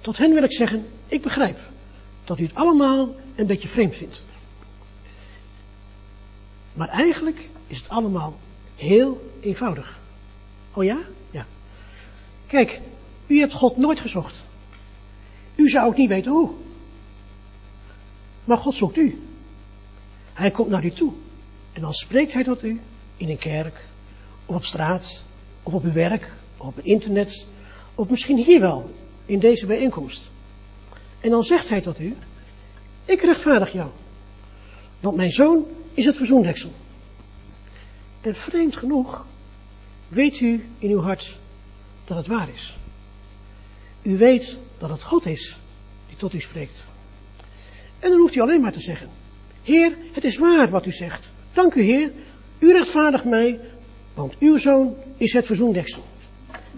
[0.00, 1.58] Tot hen wil ik zeggen, ik begrijp
[2.24, 4.24] dat u het allemaal een beetje vreemd vindt.
[6.72, 8.36] Maar eigenlijk is het allemaal
[8.76, 9.98] heel eenvoudig.
[10.72, 10.98] Oh ja?
[11.30, 11.46] Ja.
[12.46, 12.80] Kijk,
[13.26, 14.42] u hebt God nooit gezocht.
[15.54, 16.50] U zou ook niet weten hoe.
[18.44, 19.22] Maar God zoekt u.
[20.32, 21.12] Hij komt naar u toe.
[21.72, 22.80] En dan spreekt hij tot u
[23.16, 23.84] in een kerk,
[24.46, 25.22] of op straat,
[25.66, 27.46] of op uw werk, of op het internet,
[27.94, 28.90] of misschien hier wel,
[29.24, 30.30] in deze bijeenkomst.
[31.20, 32.16] En dan zegt hij tot u,
[33.04, 33.90] ik rechtvaardig jou.
[35.00, 36.72] Want mijn zoon is het verzoendeksel.
[38.20, 39.26] En vreemd genoeg
[40.08, 41.38] weet u in uw hart
[42.04, 42.76] dat het waar is.
[44.02, 45.56] U weet dat het God is
[46.08, 46.84] die tot u spreekt.
[47.98, 49.10] En dan hoeft u alleen maar te zeggen,
[49.62, 51.24] Heer, het is waar wat u zegt.
[51.52, 52.12] Dank u Heer,
[52.58, 53.60] u rechtvaardigt mij,
[54.16, 56.02] want uw zoon is het verzoendeksel.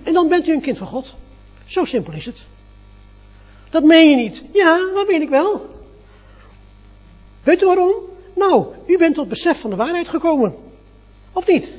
[0.02, 1.14] En dan bent u een kind van God.
[1.64, 2.46] Zo simpel is het.
[3.70, 4.44] Dat meen je niet.
[4.52, 5.76] Ja, dat meen ik wel.
[7.42, 7.94] Weet u waarom?
[8.34, 10.56] Nou, u bent tot besef van de waarheid gekomen.
[11.32, 11.78] Of niet?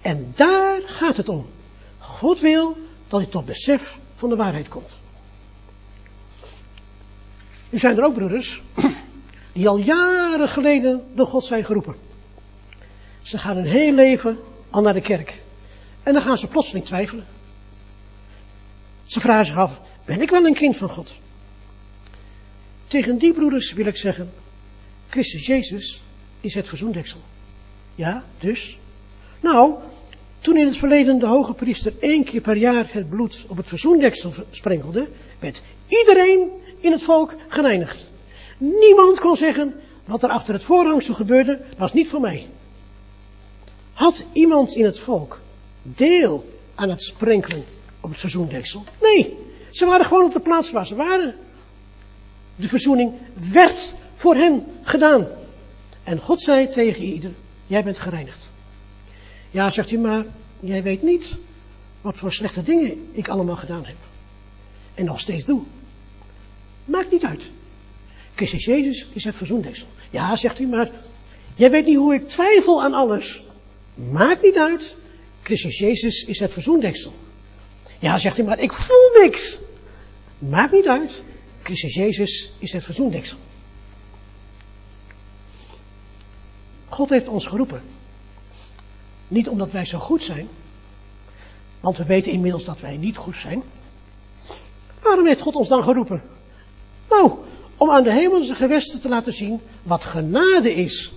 [0.00, 1.46] En daar gaat het om.
[1.98, 2.76] God wil
[3.08, 4.98] dat u tot besef van de waarheid komt.
[7.70, 8.62] Nu zijn er ook broeders
[9.52, 11.94] die al jaren geleden door God zijn geroepen.
[13.22, 14.38] Ze gaan hun heel leven
[14.72, 15.40] al naar de kerk.
[16.02, 17.26] En dan gaan ze plotseling twijfelen.
[19.04, 21.16] Ze vragen zich af, ben ik wel een kind van God?
[22.86, 24.32] Tegen die broeders wil ik zeggen,
[25.08, 26.02] Christus Jezus
[26.40, 27.20] is het verzoendeksel.
[27.94, 28.78] Ja, dus?
[29.40, 29.74] Nou,
[30.40, 33.66] toen in het verleden de hoge priester één keer per jaar het bloed op het
[33.66, 35.08] verzoendeksel sprenkelde,
[35.38, 36.50] werd iedereen
[36.80, 38.06] in het volk gereinigd.
[38.58, 42.46] Niemand kon zeggen, wat er achter het voorhangsel gebeurde, was niet voor mij.
[43.92, 45.40] Had iemand in het volk
[45.82, 47.64] deel aan het sprenkelen
[48.00, 48.84] op het verzoendeksel?
[49.00, 49.36] Nee,
[49.70, 51.34] ze waren gewoon op de plaats waar ze waren.
[52.56, 53.12] De verzoening
[53.52, 55.26] werd voor hen gedaan.
[56.02, 57.32] En God zei tegen ieder,
[57.66, 58.48] jij bent gereinigd.
[59.50, 60.24] Ja, zegt u maar,
[60.60, 61.34] jij weet niet
[62.00, 63.96] wat voor slechte dingen ik allemaal gedaan heb.
[64.94, 65.62] En nog steeds doe.
[66.84, 67.50] Maakt niet uit.
[68.34, 69.86] Christus Jezus is het verzoendeksel.
[70.10, 70.90] Ja, zegt u, maar
[71.54, 73.42] jij weet niet hoe ik twijfel aan alles.
[73.94, 74.96] Maakt niet uit.
[75.42, 77.14] Christus Jezus is het verzoendeksel.
[77.98, 79.58] Ja, zegt u, maar ik voel niks.
[80.38, 81.22] Maakt niet uit.
[81.62, 83.38] Christus Jezus is het verzoendeksel.
[86.88, 87.82] God heeft ons geroepen.
[89.28, 90.48] Niet omdat wij zo goed zijn,
[91.80, 93.62] want we weten inmiddels dat wij niet goed zijn.
[95.02, 96.22] Waarom heeft God ons dan geroepen?
[97.08, 97.32] Nou,
[97.76, 101.12] om aan de hemelse gewesten te laten zien wat genade is.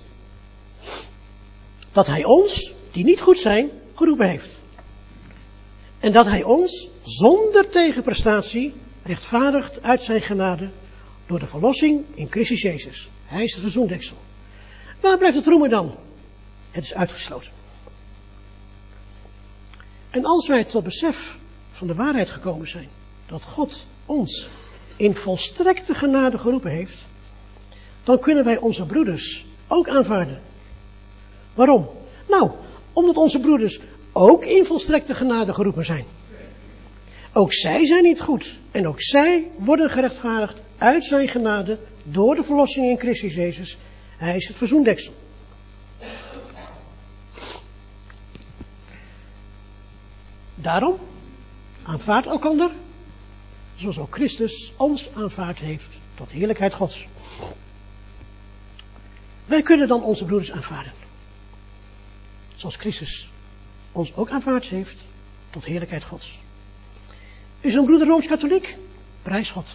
[1.96, 4.60] Dat Hij ons, die niet goed zijn, geroepen heeft.
[6.00, 8.74] En dat Hij ons, zonder tegenprestatie,
[9.04, 10.70] rechtvaardigt uit zijn genade
[11.26, 13.10] door de verlossing in Christus Jezus.
[13.26, 14.18] Hij is de verzoendeksel.
[15.00, 15.96] Waar blijft het roemen dan?
[16.72, 17.52] Het is uitgesloten.
[20.10, 21.38] En als wij tot besef
[21.72, 22.90] van de waarheid gekomen zijn,
[23.26, 24.50] dat God ons
[24.96, 27.08] in volstrekte genade geroepen heeft,
[28.04, 30.42] dan kunnen wij onze broeders ook aanvaarden.
[31.56, 31.90] Waarom?
[32.30, 32.52] Nou,
[32.94, 33.80] omdat onze broeders
[34.14, 36.06] ook in volstrekte genade geroepen zijn.
[37.34, 38.60] Ook zij zijn niet goed.
[38.72, 43.78] En ook zij worden gerechtvaardigd uit zijn genade door de verlossing in Christus Jezus.
[44.18, 45.14] Hij is het verzoendeksel.
[50.56, 50.98] Daarom
[51.84, 52.72] aanvaard elkander,
[53.76, 57.08] zoals ook Christus ons aanvaard heeft tot heerlijkheid Gods.
[59.46, 61.05] Wij kunnen dan onze broeders aanvaarden.
[62.66, 63.30] Zoals Christus
[63.92, 65.06] ons ook aanvaard heeft
[65.50, 66.40] tot heerlijkheid Gods.
[67.60, 68.78] Is een broeder Rooms-Katholiek?
[69.22, 69.66] Prijs God.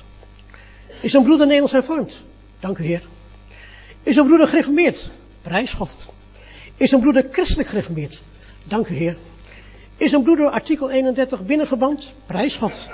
[1.01, 2.22] Is een broeder Nederlands hervormd?
[2.61, 3.03] Dank u Heer.
[4.03, 5.11] Is een broeder gereformeerd?
[5.43, 5.97] Prijs God.
[6.76, 8.22] Is een broeder christelijk gereformeerd?
[8.64, 9.16] Dank u Heer.
[9.97, 12.12] Is een broeder artikel 31 binnenverband?
[12.26, 12.88] Prijs God.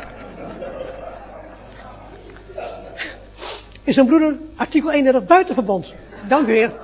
[3.82, 5.94] Is een broeder artikel 31 buitenverband?
[6.28, 6.74] Dank u Heer.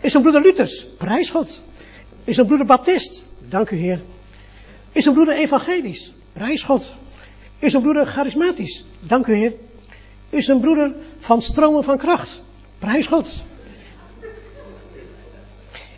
[0.00, 0.86] Is een broeder Luthers?
[0.96, 1.60] Prijs God.
[2.26, 3.24] Is een broeder Baptist?
[3.38, 4.00] Dank u Heer.
[4.92, 6.12] Is een broeder evangelisch?
[6.32, 6.94] Prijs God.
[7.58, 8.84] Is een broeder charismatisch?
[9.00, 9.54] Dank u Heer.
[10.28, 12.42] Is een broeder van stromen van kracht?
[12.78, 13.44] Prijs God.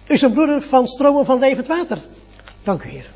[0.05, 1.99] Is een broeder van stromen van levend water?
[2.63, 3.07] Dank u Heer.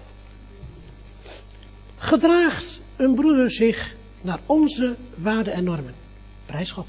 [1.96, 5.94] Gedraagt een broeder zich naar onze waarden en normen.
[6.46, 6.88] Prijs God.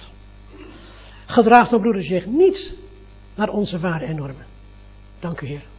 [1.26, 2.74] Gedraagt dan broeder zich niet
[3.36, 4.45] naar onze waarden en normen.
[5.19, 5.71] Dank u Heer.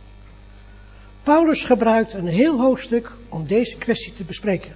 [1.25, 4.73] Paulus gebruikt een heel hoofdstuk om deze kwestie te bespreken.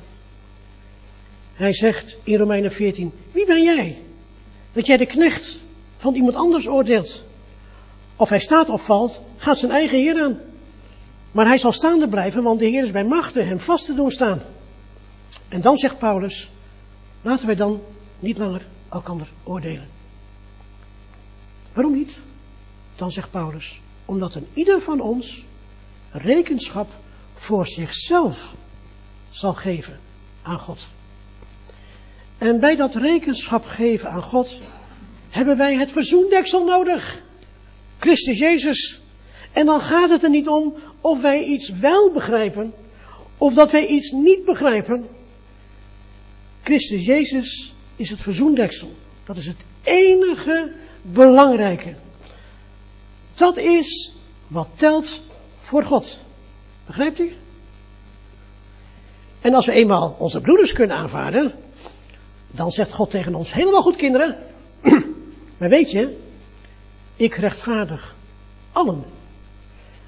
[1.55, 4.03] Hij zegt in Romeinen 14, wie ben jij?
[4.73, 5.57] Dat jij de knecht
[5.97, 7.25] van iemand anders oordeelt.
[8.17, 10.41] Of hij staat of valt, gaat zijn eigen Heer aan.
[11.33, 14.11] Maar hij zal staande blijven, want de Heer is bij machten hem vast te doen
[14.11, 14.43] staan.
[15.49, 16.51] En dan zegt Paulus,
[17.23, 17.81] laten wij dan
[18.19, 19.89] niet langer elkander oordelen.
[21.73, 22.19] Waarom niet?
[22.97, 25.47] Dan zegt Paulus, omdat een ieder van ons
[26.11, 26.91] rekenschap
[27.35, 28.55] voor zichzelf
[29.31, 30.01] zal geven
[30.43, 30.81] aan God.
[32.39, 34.61] En bij dat rekenschap geven aan God
[35.29, 37.23] hebben wij het verzoendeksel nodig.
[37.99, 39.01] Christus Jezus.
[39.53, 42.73] En dan gaat het er niet om of wij iets wel begrijpen
[43.39, 45.09] of dat wij iets niet begrijpen.
[46.63, 48.95] Christus Jezus is het verzoendeksel.
[49.25, 51.95] Dat is het enige belangrijke.
[53.35, 54.13] Dat is
[54.47, 55.21] wat telt
[55.69, 56.25] voor God.
[56.87, 57.37] Begrijpt u?
[59.41, 61.55] En als we eenmaal onze broeders kunnen aanvaarden,
[62.47, 64.39] dan zegt God tegen ons, helemaal goed kinderen.
[65.59, 66.19] maar weet je,
[67.17, 68.17] ik rechtvaardig
[68.73, 69.05] allen.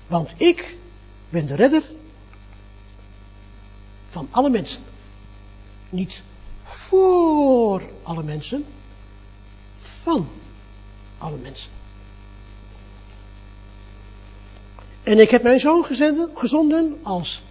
[0.06, 0.76] Want ik
[1.28, 1.82] ben de redder
[4.08, 4.82] van alle mensen.
[5.90, 6.22] Niet
[6.62, 8.64] voor alle mensen,
[9.82, 10.28] van
[11.18, 11.70] alle mensen.
[15.02, 15.84] En ik heb mijn zoon
[16.34, 17.42] gezonden als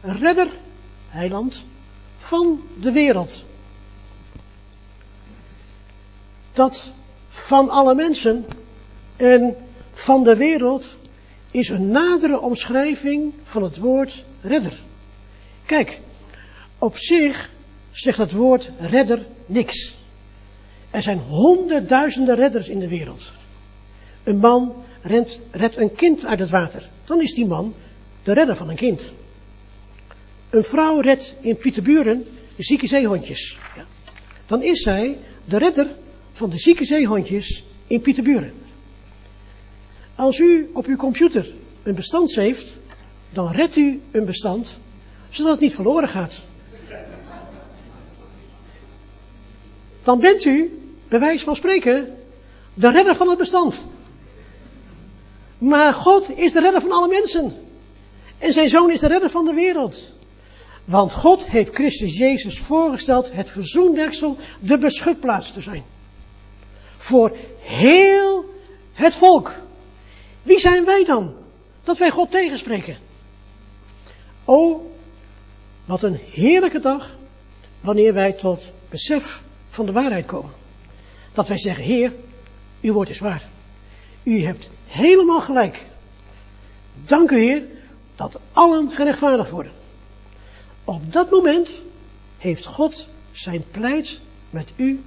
[0.00, 0.48] redder,
[1.08, 1.64] heiland,
[2.16, 3.44] van de wereld.
[6.52, 6.90] Dat
[7.28, 8.44] van alle mensen
[9.16, 9.56] en
[9.92, 10.96] van de wereld
[11.50, 14.72] is een nadere omschrijving van het woord redder.
[15.64, 16.00] Kijk,
[16.78, 17.50] op zich
[17.90, 19.96] zegt het woord redder niks.
[20.90, 23.30] Er zijn honderdduizenden redders in de wereld.
[24.26, 26.88] Een man redt, redt een kind uit het water.
[27.04, 27.74] Dan is die man
[28.22, 29.02] de redder van een kind.
[30.50, 33.58] Een vrouw redt in Pieterburen zieke zeehondjes.
[33.74, 33.86] Ja.
[34.46, 35.96] Dan is zij de redder
[36.32, 38.52] van de zieke zeehondjes in Pieterburen.
[40.14, 42.76] Als u op uw computer een bestand heeft,
[43.30, 44.78] dan redt u een bestand
[45.28, 46.38] zodat het niet verloren gaat.
[50.02, 52.16] Dan bent u, bij wijze van spreken,
[52.74, 53.82] de redder van het bestand.
[55.58, 57.54] Maar God is de redder van alle mensen.
[58.38, 60.10] En zijn zoon is de redder van de wereld.
[60.84, 65.84] Want God heeft Christus Jezus voorgesteld het verzoendeksel de beschutplaats te zijn.
[66.96, 68.44] Voor heel
[68.92, 69.52] het volk.
[70.42, 71.34] Wie zijn wij dan?
[71.82, 72.98] Dat wij God tegenspreken.
[74.44, 74.90] O,
[75.84, 77.16] wat een heerlijke dag
[77.80, 80.52] wanneer wij tot besef van de waarheid komen.
[81.32, 82.12] Dat wij zeggen, Heer,
[82.80, 83.48] uw woord is waar.
[84.26, 85.86] U hebt helemaal gelijk.
[87.04, 87.66] Dank u Heer
[88.16, 89.72] dat allen gerechtvaardigd worden.
[90.84, 91.70] Op dat moment
[92.38, 94.20] heeft God zijn pleit
[94.50, 95.04] met u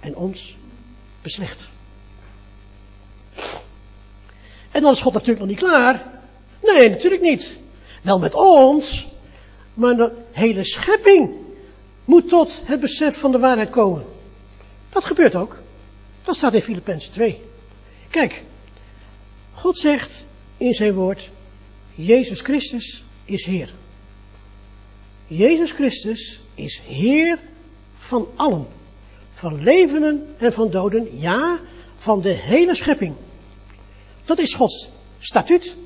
[0.00, 0.56] en ons
[1.22, 1.68] beslecht.
[4.70, 6.20] En dan is God natuurlijk nog niet klaar.
[6.62, 7.58] Nee, natuurlijk niet.
[8.02, 9.08] Wel met ons,
[9.74, 11.30] maar de hele schepping
[12.04, 14.04] moet tot het besef van de waarheid komen.
[14.88, 15.58] Dat gebeurt ook.
[16.24, 17.42] Dat staat in Filippenzen 2.
[18.10, 18.42] Kijk,
[19.52, 20.24] God zegt
[20.56, 21.30] in zijn woord,
[21.94, 23.74] Jezus Christus is Heer.
[25.26, 27.38] Jezus Christus is Heer
[27.96, 28.66] van allen.
[29.32, 31.60] Van levenden en van doden, ja,
[31.96, 33.14] van de hele schepping.
[34.24, 35.76] Dat is Gods statuut.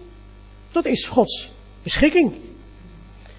[0.73, 1.51] Dat is Gods
[1.83, 2.35] beschikking.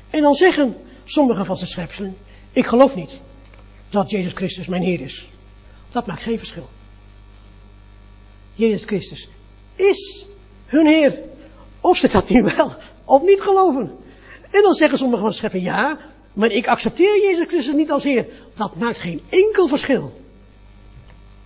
[0.10, 2.18] En dan zeggen sommige van zijn schepselen,
[2.52, 3.20] ik geloof niet
[3.90, 5.30] dat Jezus Christus mijn Heer is.
[5.92, 6.70] Dat maakt geen verschil.
[8.54, 9.30] Jezus Christus
[9.76, 10.26] is
[10.66, 11.20] hun Heer.
[11.82, 12.76] Of ze dat nu wel
[13.06, 13.92] of niet geloven.
[14.52, 16.00] En dan zeggen sommigen van de schepping, ja,
[16.34, 18.28] maar ik accepteer Jezus Christus niet als Heer.
[18.56, 20.22] Dat maakt geen enkel verschil.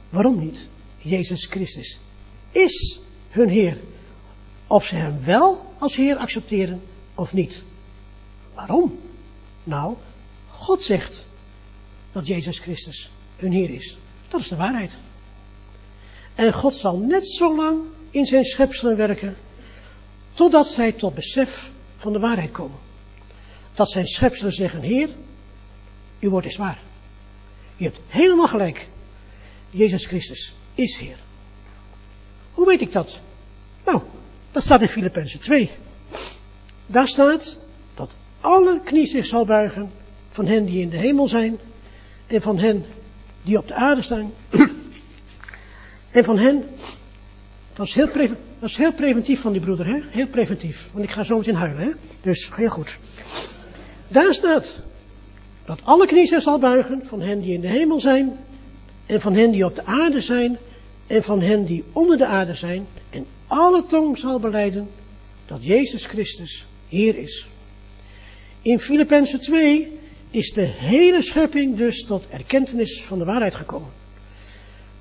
[0.09, 0.67] Waarom niet?
[0.97, 1.99] Jezus Christus
[2.51, 2.99] is
[3.29, 3.77] hun Heer.
[4.67, 6.81] Of ze hem wel als Heer accepteren
[7.15, 7.63] of niet.
[8.53, 8.99] Waarom?
[9.63, 9.95] Nou,
[10.49, 11.25] God zegt
[12.11, 13.97] dat Jezus Christus hun Heer is.
[14.27, 14.91] Dat is de waarheid.
[16.37, 17.79] En God zal net zo lang
[18.09, 19.37] in zijn schepselen werken,
[20.33, 22.77] totdat zij tot besef van de waarheid komen.
[23.73, 25.09] Dat zijn schepselen zeggen, Heer,
[26.19, 26.79] uw woord is waar.
[27.75, 28.87] Je hebt helemaal gelijk.
[29.69, 31.17] Jezus Christus is Heer.
[32.53, 33.19] Hoe weet ik dat?
[33.85, 34.01] Nou,
[34.51, 35.69] dat staat in Filippenzen 2.
[36.85, 37.57] Daar staat
[37.95, 39.91] dat alle knie zich zal buigen
[40.29, 41.59] van hen die in de hemel zijn
[42.27, 42.85] en van hen
[43.43, 44.33] die op de aarde staan.
[46.17, 46.63] En van hen,
[47.73, 48.09] dat is, heel
[48.59, 49.99] dat is heel preventief van die broeder, hè?
[50.09, 50.87] heel preventief.
[50.91, 51.91] Want ik ga zo meteen huilen, hè?
[52.21, 52.97] dus heel goed.
[54.07, 54.79] Daar staat
[55.65, 58.37] dat alle knieën zal buigen van hen die in de hemel zijn
[59.05, 60.57] en van hen die op de aarde zijn
[61.07, 64.89] en van hen die onder de aarde zijn en alle tong zal beleiden
[65.45, 67.47] dat Jezus Christus Heer is.
[68.61, 69.99] In Filippenzen 2
[70.29, 74.05] is de hele schepping dus tot erkentenis van de waarheid gekomen.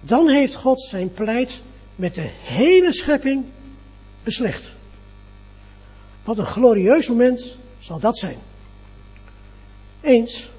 [0.00, 1.60] Dan heeft God zijn pleit
[1.94, 3.44] met de hele schepping
[4.22, 4.70] beslecht.
[6.24, 8.38] Wat een glorieus moment zal dat zijn.
[10.00, 10.50] Eens,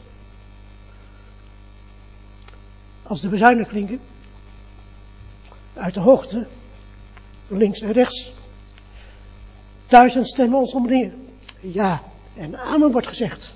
[3.04, 4.00] als de bezuinen klinken,
[5.74, 6.48] uit de hoogte,
[7.48, 8.34] links en rechts,
[9.88, 11.28] duizend stemmen ons omringen.
[11.60, 12.04] Ja,
[12.36, 13.56] en amen wordt gezegd.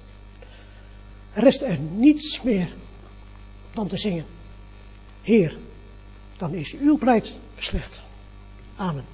[1.34, 2.74] Rest er niets meer
[3.74, 4.26] dan te zingen.
[5.22, 5.58] Heer,
[6.42, 8.04] dan is uw pleit beslecht.
[8.76, 9.06] Amen.